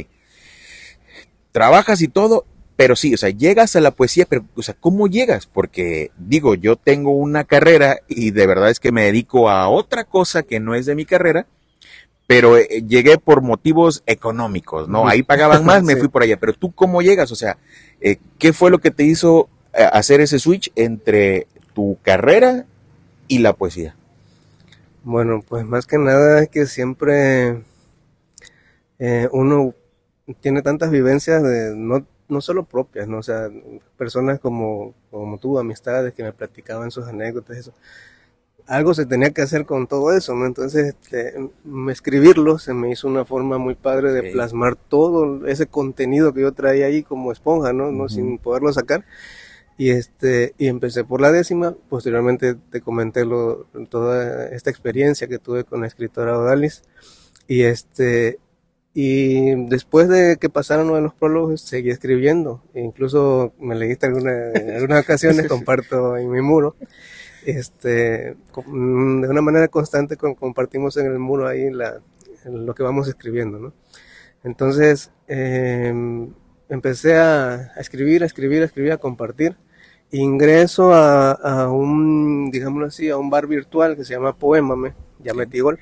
Trabajas 1.53 2.01
y 2.01 2.09
todo, 2.09 2.45
pero 2.81 2.97
sí, 2.97 3.13
o 3.13 3.19
sea, 3.19 3.29
llegas 3.29 3.77
a 3.77 3.81
la 3.83 3.91
poesía, 3.91 4.25
pero, 4.27 4.43
o 4.55 4.63
sea, 4.63 4.75
¿cómo 4.75 5.07
llegas? 5.07 5.45
Porque 5.45 6.13
digo, 6.17 6.55
yo 6.55 6.77
tengo 6.77 7.11
una 7.11 7.45
carrera 7.45 7.99
y 8.09 8.31
de 8.31 8.47
verdad 8.47 8.71
es 8.71 8.81
que 8.81 8.91
me 8.91 9.05
dedico 9.05 9.51
a 9.51 9.69
otra 9.69 10.05
cosa 10.05 10.45
que 10.45 10.61
no 10.61 10.75
es 10.75 10.87
de 10.87 10.95
mi 10.95 11.05
carrera, 11.05 11.47
pero 12.27 12.57
eh, 12.57 12.83
llegué 12.89 13.19
por 13.19 13.43
motivos 13.43 14.03
económicos, 14.07 14.89
¿no? 14.89 15.07
Ahí 15.07 15.23
pagaban 15.23 15.63
más, 15.63 15.83
me 15.85 15.95
fui 15.97 16.09
por 16.09 16.23
allá, 16.23 16.39
pero 16.39 16.55
tú 16.55 16.73
cómo 16.73 17.03
llegas? 17.03 17.31
O 17.31 17.37
sea, 17.37 17.59
eh, 18.01 18.17
¿qué 18.39 18.55
fue 18.55 18.71
lo 18.71 18.79
que 18.79 18.91
te 18.91 19.05
hizo 19.05 19.51
eh, 19.75 19.87
hacer 19.93 20.23
ese 20.23 20.39
switch 20.39 20.73
entre 20.75 21.49
tu 21.75 21.99
carrera 22.03 22.65
y 23.29 23.41
la 23.41 23.53
poesía? 23.53 23.95
Bueno, 25.05 25.45
pues 25.47 25.67
más 25.67 25.85
que 25.85 25.99
nada 25.99 26.45
es 26.45 26.49
que 26.49 26.65
siempre 26.65 27.63
uno 29.33 29.75
tiene 30.41 30.63
tantas 30.63 30.91
vivencias 30.91 31.43
de 31.43 31.75
no 31.77 32.07
no 32.31 32.41
solo 32.41 32.65
propias, 32.65 33.09
¿no? 33.09 33.19
O 33.19 33.23
sea, 33.23 33.51
personas 33.97 34.41
como, 34.41 34.95
como 35.11 35.39
tú, 35.39 35.59
amistades 35.59 36.15
que 36.15 36.23
me 36.23 36.33
platicaban 36.33 36.91
sus 36.91 37.07
anécdotas, 37.07 37.57
eso. 37.59 37.75
Algo 38.67 38.95
se 38.95 39.05
tenía 39.05 39.31
que 39.31 39.43
hacer 39.43 39.67
con 39.67 39.87
todo 39.89 40.13
eso, 40.17 40.35
¿no? 40.35 40.47
Entonces, 40.47 40.95
este, 40.95 41.35
escribirlo 41.91 42.59
se 42.59 42.73
me 42.73 42.91
hizo 42.91 43.09
una 43.09 43.25
forma 43.25 43.59
muy 43.59 43.75
padre 43.75 44.13
de 44.13 44.31
plasmar 44.31 44.77
todo 44.77 45.47
ese 45.47 45.67
contenido 45.67 46.33
que 46.33 46.43
yo 46.43 46.53
traía 46.53 46.87
ahí 46.87 47.03
como 47.03 47.33
esponja, 47.33 47.73
¿no? 47.73 47.91
¿no? 47.91 48.09
Sin 48.09 48.39
poderlo 48.39 48.73
sacar. 48.73 49.05
Y 49.81 49.91
este, 49.91 50.55
y 50.59 50.69
empecé 50.69 51.05
por 51.05 51.23
la 51.23 51.33
décima, 51.33 51.75
posteriormente 51.89 52.55
te 52.55 52.83
comenté 52.83 53.25
lo, 53.25 53.65
toda 53.89 54.49
esta 54.49 54.71
experiencia 54.71 55.27
que 55.27 55.39
tuve 55.39 55.65
con 55.65 55.81
la 55.81 55.87
escritora 55.87 56.39
Odalis. 56.39 56.83
Y 57.49 57.63
este, 57.63 58.39
y 58.93 59.67
después 59.67 60.09
de 60.09 60.37
que 60.41 60.49
pasaron 60.49 60.87
uno 60.87 60.97
de 60.97 61.03
los 61.03 61.15
prólogos, 61.15 61.61
seguí 61.61 61.91
escribiendo. 61.91 62.63
E 62.75 62.81
incluso 62.81 63.53
me 63.61 63.77
leíste 63.77 64.07
alguna, 64.07 64.51
en 64.53 64.71
algunas 64.71 65.05
ocasiones, 65.05 65.47
comparto 65.47 66.17
en 66.17 66.31
mi 66.31 66.41
muro. 66.41 66.77
Este, 67.47 68.35
de 68.35 68.37
una 68.67 69.41
manera 69.41 69.69
constante 69.69 70.17
compartimos 70.17 70.97
en 70.99 71.07
el 71.07 71.19
muro 71.19 71.47
ahí 71.49 71.71
la, 71.71 72.01
lo 72.45 72.75
que 72.75 72.83
vamos 72.83 73.09
escribiendo, 73.09 73.59
¿no? 73.59 73.73
Entonces, 74.45 75.11
em, 75.29 76.33
empecé 76.69 77.17
a, 77.17 77.73
escribir, 77.77 78.23
a 78.23 78.27
escribir, 78.27 78.63
a 78.63 78.67
escribir, 78.67 78.93
a 78.93 78.99
compartir. 78.99 79.57
Ingreso 80.13 80.93
a, 80.93 81.33
a, 81.33 81.71
un, 81.71 82.51
digámoslo 82.51 82.87
así, 82.87 83.09
a 83.11 83.17
un 83.17 83.31
bar 83.31 83.47
virtual 83.47 83.97
que 83.97 84.05
se 84.05 84.15
llama 84.15 84.37
Poémame, 84.37 84.95
ya 85.21 85.35
metí 85.35 85.61
gol. 85.61 85.81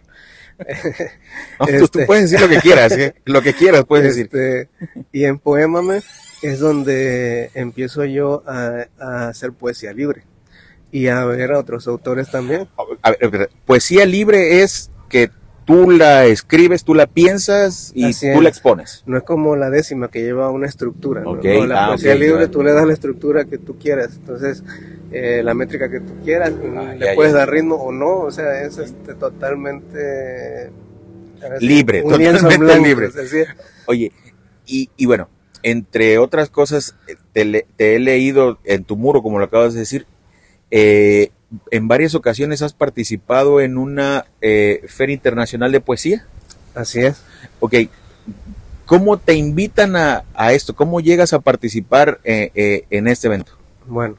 tú, 1.58 1.64
este, 1.66 2.06
puedes 2.06 2.30
decir 2.30 2.40
lo 2.40 2.48
que 2.52 2.60
quieras, 2.60 2.92
¿eh? 2.92 3.14
lo 3.24 3.42
que 3.42 3.54
quieras 3.54 3.84
puedes 3.84 4.16
decir. 4.16 4.24
Este, 4.24 4.68
y 5.12 5.24
en 5.24 5.38
Poémame 5.38 6.02
es 6.42 6.60
donde 6.60 7.50
empiezo 7.54 8.04
yo 8.04 8.42
a, 8.46 8.86
hacer 9.28 9.52
poesía 9.52 9.92
libre. 9.92 10.24
y 10.90 11.08
a 11.08 11.24
ver 11.24 11.52
a 11.52 11.58
otros 11.58 11.86
autores 11.86 12.30
también. 12.30 12.68
A 13.02 13.10
ver, 13.10 13.50
poesía 13.66 14.04
libre 14.06 14.62
es 14.62 14.90
que 15.08 15.30
tú 15.64 15.90
la 15.90 16.24
escribes, 16.24 16.82
tú 16.82 16.94
la 16.94 17.06
piensas 17.06 17.92
y 17.94 18.06
Así 18.06 18.32
tú 18.32 18.40
la 18.40 18.48
es. 18.48 18.56
expones. 18.56 19.02
No 19.06 19.18
es 19.18 19.22
como 19.22 19.54
la 19.54 19.68
décima 19.68 20.08
que 20.08 20.22
lleva 20.22 20.50
una 20.50 20.66
estructura. 20.66 21.20
¿no? 21.20 21.32
Ok, 21.32 21.44
No, 21.44 21.66
la 21.66 21.84
ah, 21.84 21.88
poesía 21.88 22.14
ok, 22.14 22.18
libre 22.18 22.36
claro. 22.36 22.50
tú 22.50 22.62
le 22.62 22.72
das 22.72 22.86
la 22.86 22.92
estructura 22.94 23.44
que 23.44 23.58
tú 23.58 23.78
quieras. 23.78 24.14
Entonces, 24.16 24.64
eh, 25.12 25.42
la 25.42 25.54
métrica 25.54 25.90
que 25.90 26.00
tú 26.00 26.14
quieras, 26.24 26.52
Ah, 26.76 26.94
le 26.96 27.06
ya, 27.06 27.14
puedes 27.14 27.32
ya. 27.32 27.38
dar 27.38 27.50
ritmo 27.50 27.76
o 27.76 27.92
no. 27.92 28.20
O 28.20 28.30
sea, 28.30 28.62
es 28.62 28.78
este, 28.78 29.14
totalmente 29.14 30.70
ver, 31.40 31.62
Libre, 31.62 32.02
un 32.02 32.12
totalmente 32.12 32.58
blanco, 32.58 32.84
libre. 32.84 33.08
Oye, 33.86 34.12
y, 34.66 34.90
y 34.96 35.06
bueno, 35.06 35.28
entre 35.62 36.18
otras 36.18 36.50
cosas, 36.50 36.94
eh, 37.06 37.16
te, 37.76 37.94
he 37.94 37.98
leído 37.98 38.58
en 38.64 38.84
tu 38.84 38.96
muro, 38.96 39.22
como 39.22 39.38
lo 39.38 39.44
acabas 39.46 39.74
de 39.74 39.80
decir, 39.80 40.06
eh, 40.70 41.30
en 41.70 41.88
varias 41.88 42.14
ocasiones 42.14 42.60
has 42.62 42.74
participado 42.74 43.60
en 43.60 43.78
una 43.78 44.26
eh, 44.42 44.82
feria 44.86 45.14
internacional 45.14 45.72
de 45.72 45.80
poesía. 45.80 46.26
Así 46.74 47.00
es. 47.00 47.22
Ok, 47.60 47.74
¿cómo 48.84 49.16
te 49.18 49.34
invitan 49.34 49.96
a, 49.96 50.24
a 50.34 50.52
esto? 50.52 50.76
¿Cómo 50.76 51.00
llegas 51.00 51.32
a 51.32 51.40
participar 51.40 52.20
eh, 52.24 52.84
en 52.90 53.08
este 53.08 53.28
evento? 53.28 53.52
Bueno, 53.86 54.16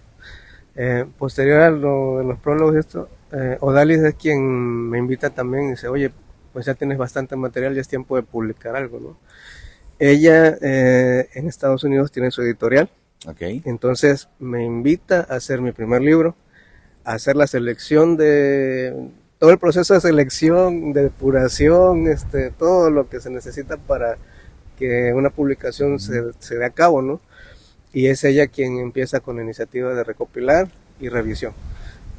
eh, 0.81 1.05
posterior 1.17 1.59
a 1.59 1.71
lo 1.71 2.19
de 2.19 2.23
los 2.23 2.39
prólogos 2.39 2.73
y 2.73 2.79
esto, 2.79 3.09
eh, 3.33 3.57
Odalis 3.59 3.99
es 3.99 4.15
quien 4.15 4.89
me 4.89 4.97
invita 4.97 5.29
también 5.29 5.65
y 5.65 5.71
dice, 5.71 5.89
oye, 5.89 6.09
pues 6.53 6.67
ya 6.67 6.73
tienes 6.73 6.97
bastante 6.97 7.35
material, 7.35 7.75
ya 7.75 7.81
es 7.81 7.89
tiempo 7.89 8.15
de 8.15 8.23
publicar 8.23 8.77
algo, 8.77 8.97
¿no? 9.01 9.17
Ella 9.99 10.57
eh, 10.61 11.27
en 11.33 11.49
Estados 11.49 11.83
Unidos 11.83 12.13
tiene 12.13 12.31
su 12.31 12.41
editorial, 12.43 12.89
entonces 13.65 14.29
me 14.39 14.63
invita 14.63 15.27
a 15.29 15.35
hacer 15.35 15.59
mi 15.59 15.73
primer 15.73 16.01
libro, 16.01 16.37
a 17.03 17.11
hacer 17.11 17.35
la 17.35 17.47
selección 17.47 18.15
de 18.15 19.11
todo 19.37 19.51
el 19.51 19.59
proceso 19.59 19.95
de 19.95 19.99
selección, 19.99 20.93
de 20.93 21.03
depuración, 21.03 22.07
este, 22.07 22.51
todo 22.51 22.89
lo 22.89 23.09
que 23.09 23.19
se 23.19 23.29
necesita 23.29 23.75
para 23.75 24.17
que 24.77 25.11
una 25.13 25.29
publicación 25.29 25.99
se, 25.99 26.31
se 26.39 26.55
dé 26.55 26.63
a 26.63 26.69
cabo, 26.69 27.01
¿no? 27.01 27.19
Y 27.93 28.07
es 28.07 28.23
ella 28.23 28.47
quien 28.47 28.77
empieza 28.79 29.19
con 29.19 29.37
la 29.37 29.43
iniciativa 29.43 29.93
de 29.93 30.03
recopilar 30.03 30.67
y 30.99 31.09
revisión. 31.09 31.53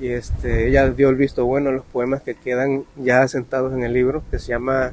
Y 0.01 0.09
este, 0.09 0.69
ella 0.69 0.89
dio 0.91 1.11
el 1.11 1.17
visto 1.17 1.45
bueno 1.45 1.69
a 1.71 1.73
los 1.73 1.85
poemas 1.85 2.23
que 2.23 2.35
quedan 2.35 2.85
ya 2.97 3.23
asentados 3.23 3.73
en 3.75 3.83
el 3.85 3.93
libro, 3.93 4.23
que 4.31 4.39
se 4.39 4.49
llama 4.49 4.93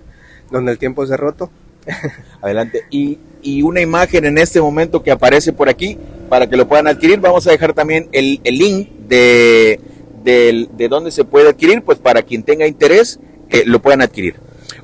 Donde 0.52 0.72
el 0.74 0.78
tiempo 0.78 1.06
se 1.08 1.14
ha 1.14 1.18
roto. 1.18 1.50
adelante. 2.42 2.82
Y, 2.92 3.18
y 3.42 3.62
una 3.62 3.80
imagen 3.82 4.26
en 4.26 4.38
este 4.38 4.60
momento 4.60 5.02
que 5.04 5.12
aparece 5.12 5.54
por 5.54 5.70
aquí 5.70 5.98
para 6.30 6.48
que 6.48 6.58
lo 6.58 6.68
puedan 6.68 6.88
adquirir. 6.88 7.20
Vamos 7.22 7.48
a 7.48 7.52
dejar 7.52 7.74
también 7.74 8.10
el, 8.12 8.42
el 8.44 8.58
link 8.58 8.90
de, 9.08 9.80
del- 10.24 10.70
de 10.76 10.88
dónde 10.90 11.12
se 11.12 11.24
puede 11.24 11.50
adquirir, 11.50 11.82
pues 11.84 11.98
para 11.98 12.22
quien 12.24 12.44
tenga 12.44 12.68
interés, 12.68 13.20
que 13.50 13.64
lo 13.66 13.82
puedan 13.82 14.02
adquirir. 14.02 14.36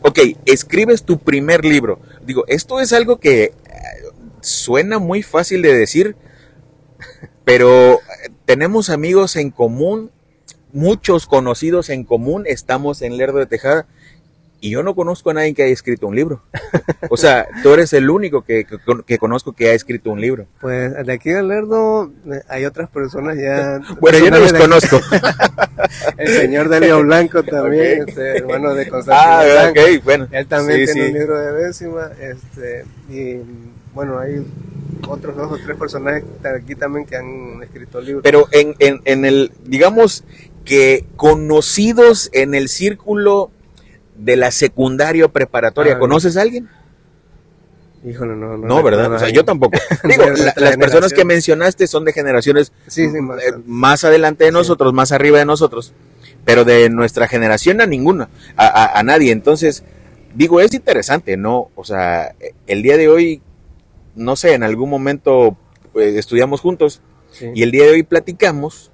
Ok, 0.02 0.20
escribes 0.46 1.04
tu 1.04 1.20
primer 1.20 1.66
libro. 1.66 2.00
Digo, 2.26 2.46
esto 2.48 2.80
es 2.80 2.94
algo 2.94 3.20
que 3.20 3.44
eh, 3.44 3.52
suena 4.44 5.00
muy 5.00 5.24
fácil 5.24 5.62
de 5.62 5.74
decir, 5.76 6.16
pero 7.46 7.94
eh, 7.96 8.00
tenemos 8.46 8.90
amigos 8.90 9.36
en 9.36 9.50
común, 9.52 10.12
muchos 10.72 11.26
conocidos 11.28 11.90
en 11.90 12.04
común, 12.04 12.44
estamos 12.48 13.02
en 13.02 13.18
Lerdo 13.18 13.40
de 13.40 13.46
Tejada, 13.48 13.86
y 14.60 14.70
yo 14.70 14.82
no 14.82 14.96
conozco 14.96 15.30
a 15.30 15.34
nadie 15.34 15.54
que 15.54 15.64
haya 15.64 15.74
escrito 15.74 16.08
un 16.08 16.16
libro. 16.16 16.42
O 17.10 17.18
sea, 17.18 17.46
tú 17.64 17.74
eres 17.74 17.92
el 17.92 18.10
único 18.10 18.46
que, 18.46 18.64
que, 18.64 18.78
que 19.06 19.18
conozco 19.18 19.52
que 19.52 19.68
ha 19.70 19.74
escrito 19.74 20.10
un 20.10 20.22
libro. 20.22 20.48
Pues 20.62 21.06
de 21.06 21.12
aquí 21.12 21.32
de 21.32 21.44
Lerdo 21.44 22.10
eh, 22.32 22.40
hay 22.48 22.64
otras 22.64 22.90
personas 22.90 23.36
ya. 23.38 23.82
Bueno, 24.00 24.20
yo 24.20 24.32
no 24.32 24.40
los 24.40 24.54
conozco. 24.54 25.02
El 26.18 26.28
señor 26.30 26.70
Delio 26.70 27.02
Blanco 27.04 27.44
también, 27.44 28.04
Ok. 28.04 28.08
este, 28.08 28.38
hermano 28.38 28.74
de 28.74 28.88
Constantino 28.88 29.38
Ah, 29.38 29.44
Blanco. 29.44 29.82
ok, 29.82 30.04
bueno. 30.06 30.28
Él 30.32 30.48
también 30.48 30.80
Sí, 30.88 30.94
tiene 30.94 31.08
sí. 31.08 31.12
un 31.14 31.20
libro 31.20 31.40
de 31.42 31.52
décima, 31.66 32.12
este, 32.22 32.86
y 33.10 33.42
bueno, 33.94 34.20
hay 34.20 34.46
otros 35.08 35.36
dos 35.36 35.52
o 35.52 35.58
tres 35.64 35.78
personajes 35.78 36.24
aquí 36.44 36.76
también 36.76 37.06
que 37.06 37.16
han 37.18 37.62
escrito 37.64 38.00
libros. 38.02 38.24
Pero 38.24 38.48
en, 38.52 38.76
en, 38.80 39.02
en 39.06 39.26
el, 39.26 39.52
digamos 39.66 40.24
que 40.66 41.06
conocidos 41.16 42.30
en 42.34 42.56
el 42.56 42.70
círculo 42.70 43.52
de 44.18 44.36
la 44.38 44.52
secundaria 44.52 45.26
o 45.26 45.30
preparatoria, 45.30 45.94
Ah, 45.96 46.00
¿conoces 46.00 46.38
a 46.38 46.42
alguien? 46.42 46.70
Híjole, 48.06 48.36
no, 48.36 48.58
no. 48.58 48.68
No, 48.68 48.84
¿verdad? 48.84 49.12
O 49.14 49.20
sea, 49.20 49.30
yo 49.30 49.46
tampoco. 49.46 49.78
Digo, 50.04 50.26
la- 50.30 50.54
las 50.58 50.78
personas 50.78 51.14
que 51.14 51.24
mencionaste 51.24 51.88
son 51.88 52.04
de 52.04 52.12
generaciones 52.12 52.72
Sí, 52.88 53.10
sí, 53.10 53.22
más. 53.22 53.42
eh, 53.42 53.54
más 53.66 54.04
adelante 54.04 54.44
de 54.44 54.52
nosotros, 54.52 54.94
más 54.94 55.12
arriba 55.14 55.40
de 55.40 55.46
nosotros, 55.46 55.94
pero 56.44 56.66
de 56.66 56.90
nuestra 56.90 57.28
generación 57.30 57.80
a 57.80 57.86
ninguna, 57.86 58.28
a, 58.58 58.68
a- 58.68 59.00
a 59.00 59.04
nadie. 59.04 59.32
Entonces, 59.32 59.84
digo, 60.36 60.60
es 60.60 60.74
interesante, 60.74 61.38
¿no? 61.38 61.70
O 61.76 61.86
sea, 61.86 62.36
el 62.68 62.84
día 62.84 62.98
de 62.98 63.08
hoy, 63.08 63.42
no 64.16 64.36
sé, 64.36 64.54
en 64.54 64.64
algún 64.64 64.90
momento 64.90 65.58
eh, 65.96 66.16
estudiamos 66.18 66.62
juntos 66.62 67.02
sí. 67.32 67.48
y 67.54 67.64
el 67.64 67.72
día 67.72 67.86
de 67.86 67.92
hoy 67.92 68.04
platicamos 68.04 68.92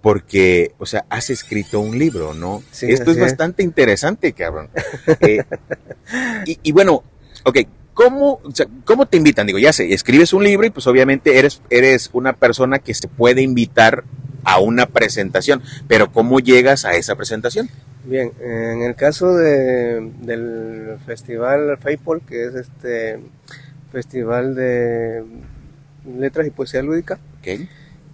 porque, 0.00 0.72
o 0.78 0.86
sea, 0.86 1.04
has 1.08 1.30
escrito 1.30 1.80
un 1.80 1.98
libro, 1.98 2.32
¿no? 2.32 2.62
Sí, 2.70 2.86
Esto 2.88 3.10
es 3.10 3.18
bastante 3.18 3.62
interesante, 3.62 4.32
cabrón. 4.32 4.70
Eh, 5.20 5.42
y, 6.46 6.58
y 6.62 6.72
bueno, 6.72 7.02
ok, 7.42 7.58
¿cómo, 7.92 8.40
o 8.44 8.50
sea, 8.54 8.66
¿cómo 8.84 9.06
te 9.06 9.16
invitan? 9.16 9.46
Digo, 9.46 9.58
ya 9.58 9.72
sé, 9.72 9.92
escribes 9.92 10.32
un 10.32 10.44
libro 10.44 10.66
y 10.66 10.70
pues 10.70 10.86
obviamente 10.86 11.38
eres, 11.38 11.62
eres 11.70 12.10
una 12.12 12.34
persona 12.34 12.78
que 12.78 12.94
se 12.94 13.08
puede 13.08 13.42
invitar 13.42 14.04
a 14.44 14.60
una 14.60 14.86
presentación, 14.86 15.62
pero 15.88 16.12
¿cómo 16.12 16.38
llegas 16.38 16.84
a 16.84 16.92
esa 16.92 17.16
presentación? 17.16 17.68
Bien, 18.04 18.32
en 18.40 18.82
el 18.82 18.94
caso 18.94 19.34
de, 19.34 20.12
del 20.20 20.98
festival 21.04 21.78
Faithful, 21.78 22.20
que 22.20 22.44
es 22.44 22.54
este 22.54 23.18
festival 24.00 24.54
de 24.54 25.22
letras 26.18 26.46
y 26.46 26.50
poesía 26.50 26.82
lúdica, 26.82 27.18
Ok, 27.40 27.60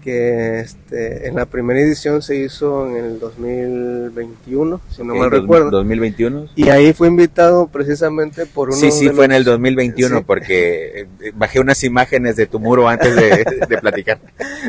que 0.01 0.61
este, 0.61 1.27
en 1.27 1.35
la 1.35 1.47
primera 1.47 1.81
edición 1.81 2.23
se 2.23 2.37
hizo 2.37 2.89
en 2.89 3.05
el 3.05 3.19
2021, 3.19 4.81
si 4.89 5.03
no 5.03 5.13
ok, 5.15 5.19
mal 5.19 5.31
recuerdo. 5.33 5.71
2021. 5.73 6.47
Y 6.55 6.69
ahí 6.69 6.93
fue 6.93 7.09
invitado 7.09 7.67
precisamente 7.67 8.47
por 8.47 8.69
uno 8.69 8.77
Sí, 8.79 8.93
sí, 8.93 9.07
de 9.09 9.13
fue 9.13 9.25
en 9.25 9.33
los- 9.33 9.39
el 9.39 9.45
2021 9.45 10.19
Sí. 10.19 10.25
porque 10.25 11.01
eh, 11.21 11.33
bajé 11.35 11.59
unas 11.59 11.83
imágenes 11.83 12.37
de 12.37 12.47
tu 12.47 12.61
muro 12.61 12.89
antes 12.89 13.15
de, 13.17 13.45
de 13.69 13.79
platicar. 13.79 14.21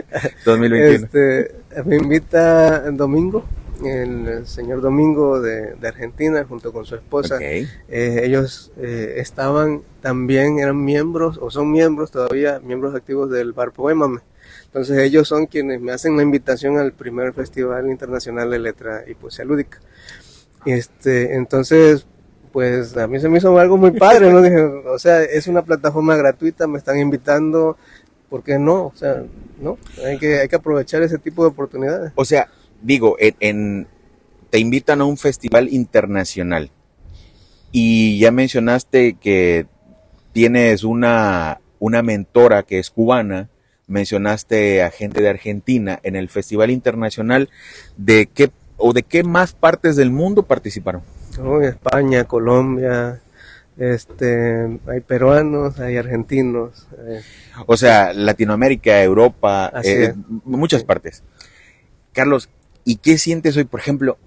2021. 0.46 1.05
Este, 1.05 1.55
me 1.86 1.96
invita 1.98 2.89
Domingo, 2.91 3.46
el 3.86 4.48
señor 4.48 4.82
Domingo 4.82 5.42
de, 5.42 5.75
de 5.75 5.88
Argentina, 5.88 6.46
junto 6.48 6.72
con 6.72 6.86
su 6.86 6.96
esposa. 6.96 7.36
Ok. 7.36 7.42
Eh, 7.42 7.68
ellos 8.24 8.72
eh, 8.78 9.16
estaban 9.18 9.82
también, 10.02 10.60
eran 10.60 10.84
miembros, 10.84 11.38
o 11.42 11.50
son 11.52 11.72
miembros 11.72 12.12
todavía, 12.12 12.60
miembros 12.60 12.96
activos 12.96 13.30
del 13.30 13.54
Bar 13.54 13.72
Poémame. 13.72 14.22
Entonces 14.66 14.98
ellos 14.98 15.28
son 15.28 15.46
quienes 15.46 15.82
me 15.82 15.92
hacen 15.92 16.18
la 16.18 16.24
invitación 16.24 16.78
al 16.78 16.94
primer 16.94 17.34
Festival 17.34 17.90
Internacional 17.90 18.50
de 18.50 18.60
Letra 18.60 19.04
y 19.08 19.13
Poesía 19.13 19.46
Lúdica. 19.46 19.80
Este, 20.66 21.36
entonces, 21.36 22.08
pues 22.52 22.98
a 22.98 23.08
mí 23.08 23.20
se 23.20 23.30
me 23.30 23.38
hizo 23.38 23.58
algo 23.58 23.78
muy 23.78 23.92
padre, 23.92 24.32
¿no? 24.32 24.42
Dije, 24.42 24.62
o 24.62 24.98
sea, 24.98 25.22
es 25.22 25.48
una 25.48 25.63
plataforma 25.63 26.16
gratuita, 26.16 26.68
me 26.68 26.78
están 26.78 27.00
invitando, 27.00 27.78
¿por 28.30 28.44
qué 28.44 28.58
no? 28.58 28.88
O 28.88 28.94
sea, 28.96 29.24
¿no? 29.60 29.78
Hay 30.04 30.18
que, 30.18 30.40
hay 30.40 30.48
que 30.48 30.56
aprovechar 30.56 31.04
ese 31.04 31.20
tipo 31.20 31.44
de 31.44 31.50
oportunidades. 31.50 32.12
O 32.16 32.25
sea, 32.25 32.50
digo, 32.84 33.16
en, 33.20 33.36
en- 33.40 33.88
te 34.50 34.60
invitan 34.60 35.02
a 35.02 35.06
un 35.06 35.18
festival 35.18 35.68
internacional 35.74 36.70
y 37.72 38.20
ya 38.20 38.32
mencionaste 38.32 39.16
que 39.16 39.66
tienes 40.32 40.84
una, 40.84 41.60
una 41.80 42.04
mentora 42.04 42.62
que 42.63 42.78
es 42.78 42.92
cubana, 42.92 43.50
mencionaste 43.88 44.84
a 44.84 44.92
gente 44.92 45.22
de 45.22 45.30
Argentina 45.30 46.00
en 46.04 46.16
el 46.16 46.30
festival 46.30 46.70
internacional, 46.70 47.50
¿de 47.98 48.28
qué 48.28 48.52
o 48.78 48.94
de 48.94 49.02
qué 49.04 49.24
más 49.24 49.54
partes 49.54 49.96
del 49.96 50.12
mundo 50.12 50.44
participaron? 50.44 51.02
España, 51.63 52.25
Colombia, 52.25 53.22
este, 53.78 54.80
hay 54.88 55.00
peruanos, 55.02 55.80
hay 55.80 55.98
argentinos, 55.98 56.88
eh, 57.08 57.22
O 57.66 57.75
sea, 57.75 58.13
Latinoamérica, 58.13 59.02
Europa, 59.02 59.72
eh, 59.84 60.13
muchas 60.46 60.82
Sí. 60.82 60.86
partes. 60.88 61.24
Carlos, 62.12 62.50
¿y 62.86 62.98
qué 62.98 63.18
sientes 63.18 63.56
hoy? 63.58 63.63
Por 63.66 63.80
ejemplo, 63.80 64.18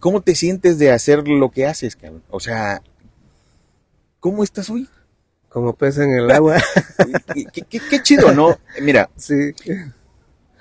¿cómo 0.00 0.20
te 0.20 0.34
sientes 0.34 0.78
de 0.78 0.90
hacer 0.92 1.26
lo 1.28 1.50
que 1.50 1.66
haces, 1.66 1.96
cabrón? 1.96 2.22
O 2.30 2.40
sea, 2.40 2.82
¿cómo 4.20 4.42
estás 4.44 4.70
hoy? 4.70 4.88
como 5.48 5.72
pez 5.74 5.96
en 5.96 6.10
el 6.12 6.30
agua. 6.30 6.58
Qué, 7.34 7.46
qué- 7.50 7.62
qué- 7.62 7.80
qué 7.88 8.02
chido, 8.02 8.34
¿no? 8.34 8.58
Mira, 8.82 9.08
sí, 9.16 9.34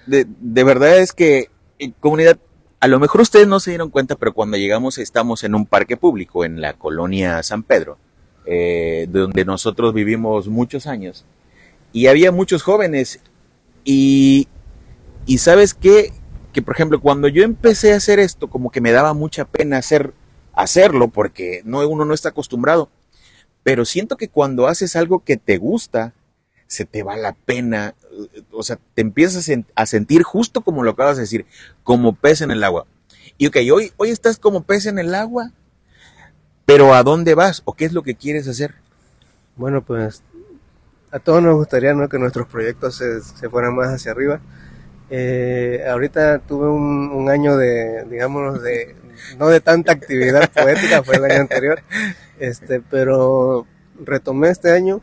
de, 0.06 0.26
de 0.40 0.64
verdad 0.64 0.98
es 1.00 1.12
que, 1.12 1.50
eh, 1.78 1.92
comunidad, 2.00 2.40
a 2.80 2.88
lo 2.88 2.98
mejor 2.98 3.20
ustedes 3.20 3.48
no 3.48 3.60
se 3.60 3.72
dieron 3.72 3.90
cuenta, 3.90 4.16
pero 4.16 4.34
cuando 4.34 4.56
llegamos 4.56 4.98
estamos 4.98 5.44
en 5.44 5.56
un 5.56 5.66
parque 5.66 5.98
público 5.98 6.46
en 6.46 6.62
la 6.62 6.72
colonia 6.74 7.44
San 7.44 7.64
Pedro, 7.64 7.98
eh, 8.46 9.08
donde 9.10 9.44
nosotros 9.44 9.94
vivimos 9.94 10.48
muchos 10.48 10.88
años. 10.88 11.26
Y 11.92 12.08
había 12.08 12.32
muchos 12.32 12.64
jóvenes. 12.64 13.20
Y, 13.84 14.48
y 15.26 15.40
sabes 15.40 15.74
qué? 15.74 16.14
Porque 16.58 16.66
por 16.66 16.76
ejemplo, 16.76 17.00
cuando 17.00 17.28
yo 17.28 17.44
empecé 17.44 17.94
a 17.94 17.98
hacer 17.98 18.18
esto, 18.18 18.50
como 18.50 18.72
que 18.72 18.82
me 18.82 18.92
daba 18.92 19.14
mucha 19.14 19.46
pena 19.46 19.78
hacer, 19.78 20.16
hacerlo, 20.54 21.08
porque 21.08 21.62
no, 21.66 21.88
uno 21.88 22.04
no 22.04 22.16
está 22.16 22.30
acostumbrado. 22.30 22.90
Pero 23.62 23.86
siento 23.86 24.18
que 24.18 24.28
cuando 24.28 24.66
haces 24.66 24.96
algo 24.96 25.24
que 25.24 25.38
te 25.38 25.60
gusta, 25.60 26.16
se 26.66 26.86
te 26.86 27.04
va 27.04 27.16
la 27.16 27.34
pena, 27.34 27.94
o 28.50 28.64
sea, 28.64 28.80
te 28.96 29.04
empiezas 29.04 29.48
a 29.76 29.86
sentir 29.86 30.24
justo 30.24 30.62
como 30.62 30.84
lo 30.84 30.90
acabas 30.90 31.18
de 31.18 31.22
decir, 31.24 31.46
como 31.84 32.16
pez 32.16 32.42
en 32.42 32.50
el 32.50 32.64
agua. 32.64 32.88
Y 33.38 33.46
ok, 33.46 33.58
hoy, 33.72 33.94
hoy 33.98 34.10
estás 34.10 34.40
como 34.40 34.64
pez 34.64 34.88
en 34.88 34.98
el 34.98 35.14
agua, 35.14 35.52
pero 36.66 36.96
¿a 36.96 37.04
dónde 37.04 37.36
vas 37.36 37.62
o 37.66 37.74
qué 37.74 37.86
es 37.86 37.94
lo 37.94 38.02
que 38.02 38.16
quieres 38.16 38.48
hacer? 38.48 38.74
Bueno, 39.56 39.84
pues 39.84 40.24
a 41.12 41.20
todos 41.20 41.44
nos 41.44 41.54
gustaría 41.54 41.94
¿no? 41.94 42.10
que 42.10 42.18
nuestros 42.18 42.48
proyectos 42.48 42.96
se, 42.96 43.22
se 43.22 43.48
fueran 43.48 43.76
más 43.76 43.90
hacia 43.90 44.12
arriba. 44.12 44.42
Eh, 45.10 45.86
ahorita 45.90 46.40
tuve 46.40 46.68
un, 46.68 47.12
un, 47.12 47.30
año 47.30 47.56
de, 47.56 48.04
digamos, 48.10 48.62
de, 48.62 48.96
no 49.38 49.48
de 49.48 49.62
tanta 49.62 49.94
actividad 49.94 50.52
poética, 50.54 51.04
fue 51.04 51.16
el 51.16 51.26
año 51.26 51.42
anterior, 51.42 51.82
este, 52.40 52.82
pero 52.82 53.66
retomé 54.04 54.50
este 54.50 54.72
año. 54.72 55.02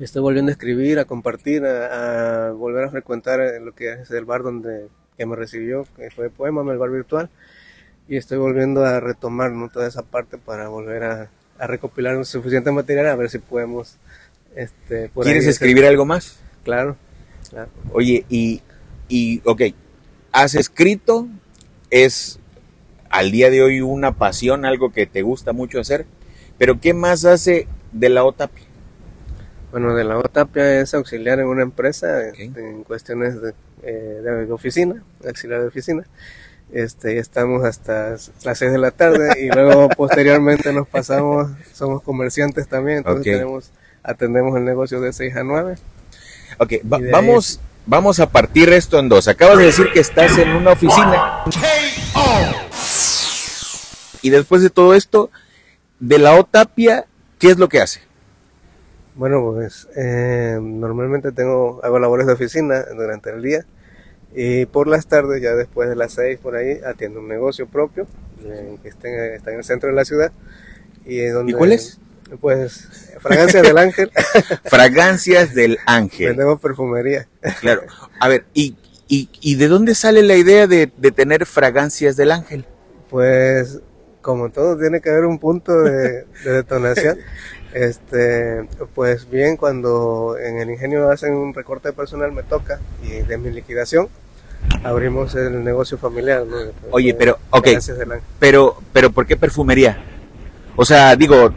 Estoy 0.00 0.22
volviendo 0.22 0.50
a 0.50 0.52
escribir, 0.52 0.98
a 0.98 1.04
compartir, 1.06 1.64
a, 1.64 2.50
volver 2.52 2.84
a 2.84 2.90
frecuentar 2.90 3.40
lo 3.62 3.72
que 3.74 3.92
es 3.92 4.10
el 4.10 4.24
bar 4.24 4.42
donde 4.42 4.88
que 5.16 5.24
me 5.24 5.36
recibió, 5.36 5.86
que 5.96 6.10
fue 6.10 6.28
Poema, 6.28 6.60
el 6.70 6.78
bar 6.78 6.90
virtual, 6.90 7.30
y 8.06 8.16
estoy 8.16 8.36
volviendo 8.38 8.84
a 8.84 9.00
retomar 9.00 9.50
toda 9.72 9.88
esa 9.88 10.02
parte 10.02 10.36
para 10.36 10.68
volver 10.68 11.04
a, 11.04 11.30
recopilar 11.58 12.22
suficiente 12.26 12.70
material 12.70 13.06
a 13.06 13.16
ver 13.16 13.30
si 13.30 13.38
podemos... 13.38 13.96
Este, 14.54 15.10
¿Quieres 15.22 15.46
escribir 15.46 15.86
algo 15.86 16.04
más? 16.04 16.38
Claro, 16.64 16.96
Oye, 17.92 18.24
y, 18.28 18.60
y, 19.08 19.42
ok, 19.44 19.62
has 20.32 20.54
escrito, 20.54 21.28
es 21.90 22.38
al 23.10 23.30
día 23.30 23.50
de 23.50 23.62
hoy 23.62 23.80
una 23.80 24.12
pasión, 24.12 24.64
algo 24.64 24.92
que 24.92 25.06
te 25.06 25.22
gusta 25.22 25.52
mucho 25.52 25.80
hacer, 25.80 26.06
pero 26.58 26.80
¿qué 26.80 26.94
más 26.94 27.24
hace 27.24 27.66
de 27.92 28.08
la 28.08 28.24
OTAPI? 28.24 28.62
Bueno, 29.70 29.94
de 29.94 30.04
la 30.04 30.18
OTAPIA 30.18 30.80
es 30.80 30.94
auxiliar 30.94 31.40
en 31.40 31.46
una 31.46 31.62
empresa 31.62 32.28
en 32.28 32.84
cuestiones 32.84 33.40
de, 33.40 33.54
eh, 33.82 34.20
de, 34.22 34.52
oficina, 34.52 35.02
auxiliar 35.24 35.60
de 35.60 35.68
oficina. 35.68 36.04
Este, 36.72 37.18
estamos 37.18 37.64
hasta 37.64 38.16
las 38.42 38.58
6 38.58 38.72
de 38.72 38.78
la 38.78 38.90
tarde 38.90 39.40
y 39.40 39.48
luego 39.54 39.88
posteriormente 39.90 40.72
nos 40.72 40.88
pasamos, 40.88 41.50
somos 41.72 42.02
comerciantes 42.02 42.66
también, 42.68 42.98
entonces 42.98 43.24
tenemos, 43.24 43.70
atendemos 44.02 44.56
el 44.56 44.64
negocio 44.64 45.00
de 45.00 45.12
6 45.12 45.36
a 45.36 45.44
9. 45.44 45.76
Ok, 46.58 46.72
vamos, 46.84 47.60
vamos 47.86 48.20
a 48.20 48.30
partir 48.30 48.68
esto 48.70 48.98
en 48.98 49.08
dos. 49.08 49.28
Acabas 49.28 49.58
de 49.58 49.64
decir 49.64 49.86
que 49.92 50.00
estás 50.00 50.36
en 50.38 50.50
una 50.50 50.72
oficina. 50.72 51.44
Y 54.22 54.30
después 54.30 54.62
de 54.62 54.70
todo 54.70 54.94
esto, 54.94 55.30
de 56.00 56.18
la 56.18 56.34
OTAPIA, 56.34 57.06
¿qué 57.38 57.48
es 57.48 57.58
lo 57.58 57.68
que 57.68 57.80
hace? 57.80 58.00
Bueno, 59.14 59.42
pues 59.54 59.88
eh, 59.96 60.58
normalmente 60.60 61.32
tengo, 61.32 61.80
hago 61.82 61.98
labores 61.98 62.26
de 62.26 62.34
oficina 62.34 62.84
durante 62.94 63.30
el 63.30 63.40
día 63.40 63.64
y 64.34 64.66
por 64.66 64.88
las 64.88 65.06
tardes, 65.06 65.40
ya 65.40 65.54
después 65.54 65.88
de 65.88 65.96
las 65.96 66.12
seis 66.12 66.38
por 66.38 66.56
ahí, 66.56 66.80
atiendo 66.84 67.20
un 67.20 67.28
negocio 67.28 67.66
propio 67.66 68.06
eh, 68.44 68.76
que 68.82 68.88
está 68.90 69.08
en, 69.08 69.34
está 69.34 69.52
en, 69.52 69.58
el 69.58 69.64
centro 69.64 69.88
de 69.88 69.94
la 69.94 70.04
ciudad. 70.04 70.32
¿Y, 71.06 71.24
donde, 71.28 71.54
cuál 71.54 71.72
es? 71.72 71.98
Pues 72.40 72.88
Fragancias 73.20 73.62
del 73.62 73.78
Ángel. 73.78 74.10
Fragancias 74.64 75.54
del 75.54 75.78
Ángel. 75.86 76.36
Tenemos 76.36 76.60
perfumería. 76.60 77.28
Claro. 77.60 77.82
A 78.18 78.28
ver, 78.28 78.44
¿y, 78.52 78.76
y, 79.08 79.28
y 79.40 79.54
de 79.56 79.68
dónde 79.68 79.94
sale 79.94 80.22
la 80.22 80.36
idea 80.36 80.66
de, 80.66 80.90
de 80.96 81.10
tener 81.12 81.46
Fragancias 81.46 82.16
del 82.16 82.32
Ángel? 82.32 82.64
Pues 83.08 83.80
como 84.20 84.50
todo 84.50 84.76
tiene 84.76 85.00
que 85.00 85.10
haber 85.10 85.24
un 85.24 85.38
punto 85.38 85.72
de, 85.82 86.24
de 86.44 86.52
detonación. 86.52 87.18
Este, 87.76 88.66
pues 88.94 89.28
bien, 89.28 89.58
cuando 89.58 90.38
en 90.42 90.56
el 90.56 90.70
ingenio 90.70 91.10
hacen 91.10 91.34
un 91.34 91.52
recorte 91.52 91.88
de 91.88 91.92
personal 91.92 92.32
me 92.32 92.42
toca 92.42 92.80
y 93.02 93.20
de 93.20 93.36
mi 93.36 93.50
liquidación 93.50 94.08
abrimos 94.82 95.34
el 95.34 95.62
negocio 95.62 95.98
familiar. 95.98 96.44
Oye, 96.90 97.12
pero, 97.12 97.38
ok, 97.50 97.68
pero, 98.38 98.80
pero 98.94 99.10
¿por 99.10 99.26
qué 99.26 99.36
perfumería? 99.36 99.98
O 100.74 100.86
sea, 100.86 101.16
digo, 101.16 101.52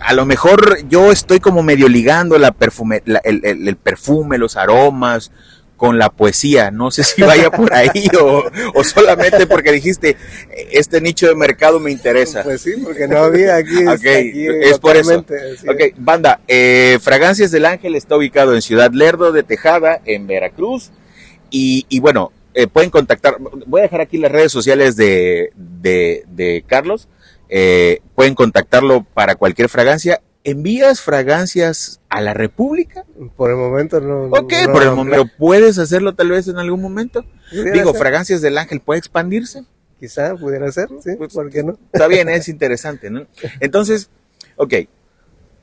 a 0.00 0.12
lo 0.14 0.26
mejor 0.26 0.86
yo 0.88 1.12
estoy 1.12 1.40
como 1.40 1.62
medio 1.62 1.88
ligando 1.88 2.38
la 2.38 2.52
perfume, 2.52 3.02
el, 3.06 3.40
el, 3.44 3.76
perfume, 3.76 4.38
los 4.38 4.56
aromas, 4.56 5.30
con 5.76 5.98
la 5.98 6.10
poesía. 6.10 6.70
No 6.70 6.90
sé 6.90 7.04
si 7.04 7.22
vaya 7.22 7.50
por 7.50 7.72
ahí 7.74 8.08
o, 8.20 8.84
solamente 8.84 9.46
porque 9.46 9.72
dijiste, 9.72 10.16
este 10.70 11.00
nicho 11.00 11.26
de 11.26 11.34
mercado 11.34 11.80
me 11.80 11.90
interesa. 11.90 12.42
Pues 12.42 12.62
sí, 12.62 12.72
porque 12.82 13.08
no 13.08 13.18
había 13.18 13.56
aquí. 13.56 13.84
es 14.62 14.78
por 14.78 14.96
eso. 14.96 15.24
Ok, 15.68 15.94
banda, 15.96 16.40
eh, 16.48 16.98
Fragancias 17.00 17.50
del 17.50 17.66
Ángel 17.66 17.94
está 17.94 18.16
ubicado 18.16 18.54
en 18.54 18.62
Ciudad 18.62 18.92
Lerdo 18.92 19.32
de 19.32 19.42
Tejada, 19.42 20.00
en 20.04 20.26
Veracruz. 20.26 20.90
Y, 21.50 21.86
y 21.88 22.00
bueno, 22.00 22.32
eh, 22.54 22.66
pueden 22.66 22.90
contactar, 22.90 23.36
voy 23.66 23.80
a 23.80 23.84
dejar 23.84 24.00
aquí 24.00 24.16
las 24.16 24.30
redes 24.30 24.52
sociales 24.52 24.96
de, 24.96 25.50
de, 25.56 26.24
de 26.28 26.64
Carlos. 26.66 27.08
Eh, 27.48 28.00
pueden 28.14 28.34
contactarlo 28.34 29.04
para 29.04 29.34
cualquier 29.36 29.68
fragancia 29.68 30.20
¿Envías 30.46 31.00
fragancias 31.00 32.02
a 32.10 32.20
la 32.20 32.34
República? 32.34 33.06
Por 33.34 33.50
el 33.50 33.56
momento 33.56 33.98
no. 33.98 34.24
Ok, 34.24 34.52
por 34.70 34.82
el 34.82 34.90
momento. 34.90 35.24
¿Puedes 35.38 35.78
hacerlo 35.78 36.14
tal 36.14 36.28
vez 36.28 36.46
en 36.48 36.58
algún 36.58 36.82
momento? 36.82 37.24
Digo, 37.50 37.94
Fragancias 37.94 38.42
del 38.42 38.58
Ángel, 38.58 38.80
¿puede 38.80 38.98
expandirse? 38.98 39.64
Quizá 39.98 40.36
pudiera 40.36 40.70
ser, 40.70 40.88
sí, 41.02 41.12
pues, 41.16 41.32
¿por 41.32 41.48
qué 41.48 41.62
no? 41.62 41.78
Está 41.90 42.08
bien, 42.08 42.28
es 42.28 42.50
interesante, 42.50 43.08
¿no? 43.08 43.26
Entonces, 43.60 44.10
ok, 44.56 44.74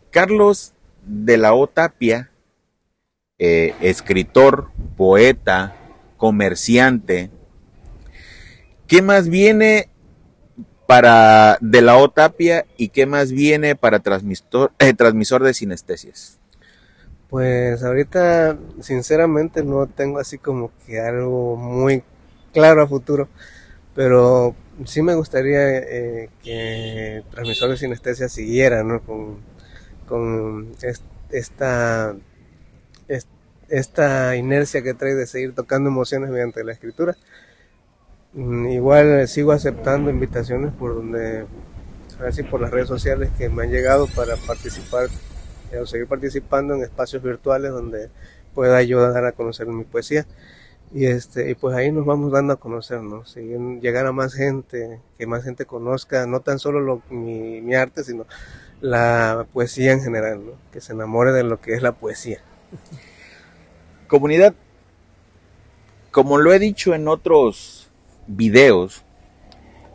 Carlos 0.09 0.73
de 1.05 1.37
la 1.37 1.53
Otapia, 1.53 2.31
eh, 3.37 3.75
escritor, 3.81 4.71
poeta, 4.97 5.75
comerciante, 6.17 7.29
¿qué 8.87 9.03
más 9.03 9.29
viene 9.29 9.90
para 10.91 11.57
de 11.61 11.81
la 11.81 11.95
OTAPIA 11.95 12.65
y 12.75 12.89
qué 12.89 13.05
más 13.05 13.31
viene 13.31 13.77
para 13.77 13.99
transmisor, 13.99 14.73
eh, 14.77 14.93
transmisor 14.93 15.41
de 15.41 15.53
sinestesias? 15.53 16.37
Pues 17.29 17.81
ahorita 17.81 18.57
sinceramente 18.81 19.63
no 19.63 19.87
tengo 19.87 20.19
así 20.19 20.37
como 20.37 20.69
que 20.85 20.99
algo 20.99 21.55
muy 21.55 22.03
claro 22.51 22.83
a 22.83 22.87
futuro, 22.87 23.29
pero 23.95 24.53
sí 24.83 25.01
me 25.01 25.15
gustaría 25.15 25.77
eh, 25.77 26.29
que 26.43 27.23
transmisor 27.31 27.69
de 27.69 27.77
sinestesia 27.77 28.27
siguiera 28.27 28.83
¿no? 28.83 28.99
con, 28.99 29.37
con 30.09 30.73
esta, 31.31 32.17
esta 33.69 34.35
inercia 34.35 34.83
que 34.83 34.93
trae 34.93 35.15
de 35.15 35.25
seguir 35.25 35.55
tocando 35.55 35.89
emociones 35.89 36.31
mediante 36.31 36.65
la 36.65 36.73
escritura 36.73 37.15
igual 38.33 39.27
sigo 39.27 39.51
aceptando 39.51 40.09
invitaciones 40.09 40.71
por 40.73 40.95
donde, 40.95 41.45
a 42.19 42.49
por 42.49 42.61
las 42.61 42.71
redes 42.71 42.87
sociales 42.87 43.29
que 43.37 43.49
me 43.49 43.63
han 43.63 43.71
llegado 43.71 44.07
para 44.07 44.35
participar 44.37 45.09
eh, 45.71 45.79
o 45.79 45.85
seguir 45.85 46.07
participando 46.07 46.73
en 46.75 46.83
espacios 46.83 47.23
virtuales 47.23 47.71
donde 47.71 48.09
pueda 48.53 48.77
ayudar 48.77 49.25
a 49.25 49.31
conocer 49.31 49.67
mi 49.67 49.83
poesía. 49.83 50.25
Y, 50.93 51.05
este, 51.05 51.49
y 51.49 51.55
pues 51.55 51.75
ahí 51.75 51.89
nos 51.91 52.05
vamos 52.05 52.33
dando 52.33 52.53
a 52.53 52.57
conocer, 52.57 53.01
¿no? 53.01 53.23
llegar 53.79 54.05
a 54.05 54.11
más 54.11 54.33
gente, 54.33 54.99
que 55.17 55.25
más 55.25 55.41
gente 55.43 55.65
conozca, 55.65 56.27
no 56.27 56.41
tan 56.41 56.59
solo 56.59 56.81
lo, 56.81 57.01
mi, 57.09 57.61
mi, 57.61 57.75
arte, 57.75 58.03
sino 58.03 58.25
la 58.81 59.47
poesía 59.53 59.93
en 59.93 60.01
general, 60.01 60.45
¿no? 60.45 60.51
Que 60.73 60.81
se 60.81 60.91
enamore 60.91 61.31
de 61.31 61.43
lo 61.43 61.61
que 61.61 61.75
es 61.75 61.81
la 61.81 61.93
poesía. 61.93 62.41
Comunidad, 64.07 64.53
como 66.11 66.37
lo 66.39 66.51
he 66.51 66.59
dicho 66.59 66.93
en 66.93 67.07
otros 67.07 67.80
videos, 68.27 69.03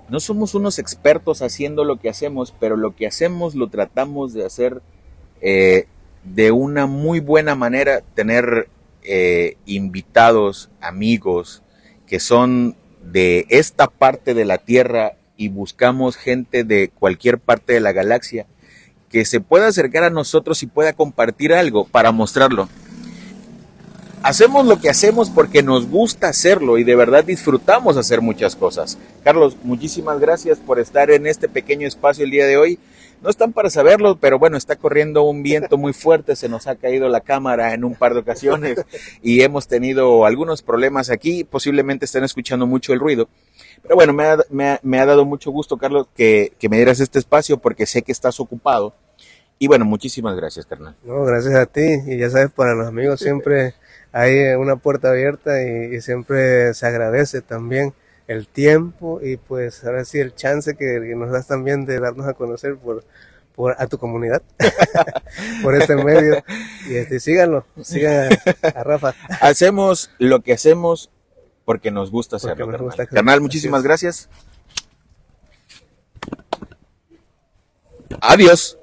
no 0.09 0.21
somos 0.21 0.55
unos 0.55 0.79
expertos 0.79 1.43
haciendo 1.43 1.85
lo 1.85 1.97
que 1.97 2.09
hacemos, 2.09 2.55
pero 2.59 2.77
lo 2.77 2.95
que 2.95 3.07
hacemos 3.07 3.55
lo 3.55 3.69
tratamos 3.69 4.33
de 4.33 4.47
hacer 4.47 4.81
eh, 5.41 5.87
de 6.23 6.53
una 6.53 6.87
muy 6.87 7.21
buena 7.21 7.55
manera, 7.55 8.03
tener 8.15 8.69
eh, 9.03 9.57
invitados, 9.67 10.71
amigos 10.81 11.63
que 12.07 12.21
son 12.21 12.77
de 13.03 13.47
esta 13.49 13.89
parte 13.89 14.35
de 14.35 14.45
la 14.45 14.59
Tierra 14.59 15.17
y 15.37 15.49
buscamos 15.49 16.17
gente 16.17 16.65
de 16.65 16.89
cualquier 16.89 17.39
parte 17.39 17.73
de 17.73 17.81
la 17.81 17.93
galaxia 17.93 18.47
que 19.11 19.25
se 19.25 19.41
pueda 19.41 19.69
acercar 19.69 20.05
a 20.05 20.11
nosotros 20.11 20.63
y 20.63 20.67
pueda 20.67 20.93
compartir 20.93 21.53
algo 21.53 21.85
para 21.87 22.13
mostrarlo. 22.13 22.69
Hacemos 24.27 24.67
lo 24.67 24.81
que 24.81 24.91
hacemos 24.91 25.31
porque 25.31 25.63
nos 25.63 25.89
gusta 25.89 26.29
hacerlo 26.29 26.79
y 26.79 26.85
de 26.85 26.97
verdad 26.97 27.23
disfrutamos 27.23 27.97
hacer 27.97 28.21
muchas 28.21 28.57
cosas. 28.57 28.99
Carlos, 29.23 29.57
muchísimas 29.63 30.19
gracias 30.19 30.59
por 30.59 30.81
estar 30.81 31.13
en 31.13 31.29
este 31.29 31.49
pequeño 31.49 31.87
espacio 31.87 32.25
el 32.25 32.33
día 32.33 32.45
de 32.45 32.57
hoy. 32.57 32.81
No 33.23 33.31
están 33.31 33.53
para 33.53 33.71
saberlo, 33.71 34.17
pero 34.17 34.41
bueno, 34.41 34.57
está 34.57 34.75
corriendo 34.75 35.23
un 35.23 35.45
viento 35.45 35.79
muy 35.79 35.93
fuerte, 35.93 36.35
se 36.35 36.49
nos 36.49 36.67
ha 36.67 36.75
caído 36.75 37.09
la 37.09 37.21
cámara 37.21 37.73
en 37.73 37.85
un 37.85 37.95
par 37.95 38.15
de 38.15 38.21
ocasiones 38.21 38.85
y 39.23 39.43
hemos 39.43 39.69
tenido 39.69 40.27
algunos 40.27 40.61
problemas 40.61 41.09
aquí, 41.09 41.45
posiblemente 41.45 42.05
estén 42.05 42.25
escuchando 42.25 42.67
mucho 42.67 42.93
el 42.93 42.99
ruido. 42.99 43.29
Pero 43.83 43.95
bueno, 43.95 44.13
me 44.13 44.25
ha, 44.25 44.81
me 44.83 44.99
ha, 44.99 45.07
dado 45.07 45.25
mucho 45.25 45.53
gusto, 45.53 45.77
Carlos, 45.77 46.09
que, 46.17 46.53
que 46.59 46.69
me 46.69 46.77
dieras 46.77 46.99
este 46.99 47.21
espacio 47.21 47.59
porque 47.59 47.87
sé 47.87 48.03
que 48.03 48.11
estás 48.11 48.41
ocupado. 48.41 48.93
Y 49.59 49.69
bueno, 49.69 49.85
muchísimas 49.85 50.37
gracias, 50.37 50.67
carnal. 50.67 50.95
No, 51.03 51.25
gracias 51.25 51.55
a 51.55 51.67
ti. 51.67 52.03
Y 52.07 52.19
ya 52.19 52.29
sabes, 52.29 52.51
para 52.51 52.75
los 52.75 52.87
amigos 52.87 53.21
siempre 53.21 53.75
hay 54.13 54.55
una 54.55 54.77
puerta 54.77 55.11
abierta 55.11 55.63
y, 55.63 56.01
siempre 56.01 56.75
se 56.75 56.87
agradece 56.87 57.41
también 57.41 57.95
el 58.29 58.49
tiempo 58.49 59.21
y 59.23 59.37
pues 59.37 59.85
ahora 59.85 60.05
sí 60.05 60.19
el 60.19 60.35
chance 60.35 60.77
que, 60.77 60.99
nos 61.17 61.31
das 61.31 61.47
también 61.47 61.87
de 61.87 62.01
darnos 62.01 62.27
a 62.27 62.35
conocer 62.35 62.77
por, 62.77 63.05
por 63.55 63.77
a 63.79 63.87
tu 63.87 63.99
comunidad, 63.99 64.43
por 65.63 65.75
este 65.75 65.97
medio. 65.97 66.43
Y 66.89 66.97
este, 66.97 67.19
síganlo, 67.19 67.65
sigan 67.83 68.31
a, 68.63 68.85
Rafa. 68.85 69.15
Hacemos 69.41 70.11
lo 70.19 70.43
que 70.43 70.53
hacemos 70.53 71.11
porque 71.65 71.91
nos 71.91 72.11
gusta 72.11 72.37
hacerlo. 72.37 72.91
Canal, 73.11 73.41
muchísimas 73.41 73.83
gracias. 73.83 74.29
Adiós. 78.21 78.79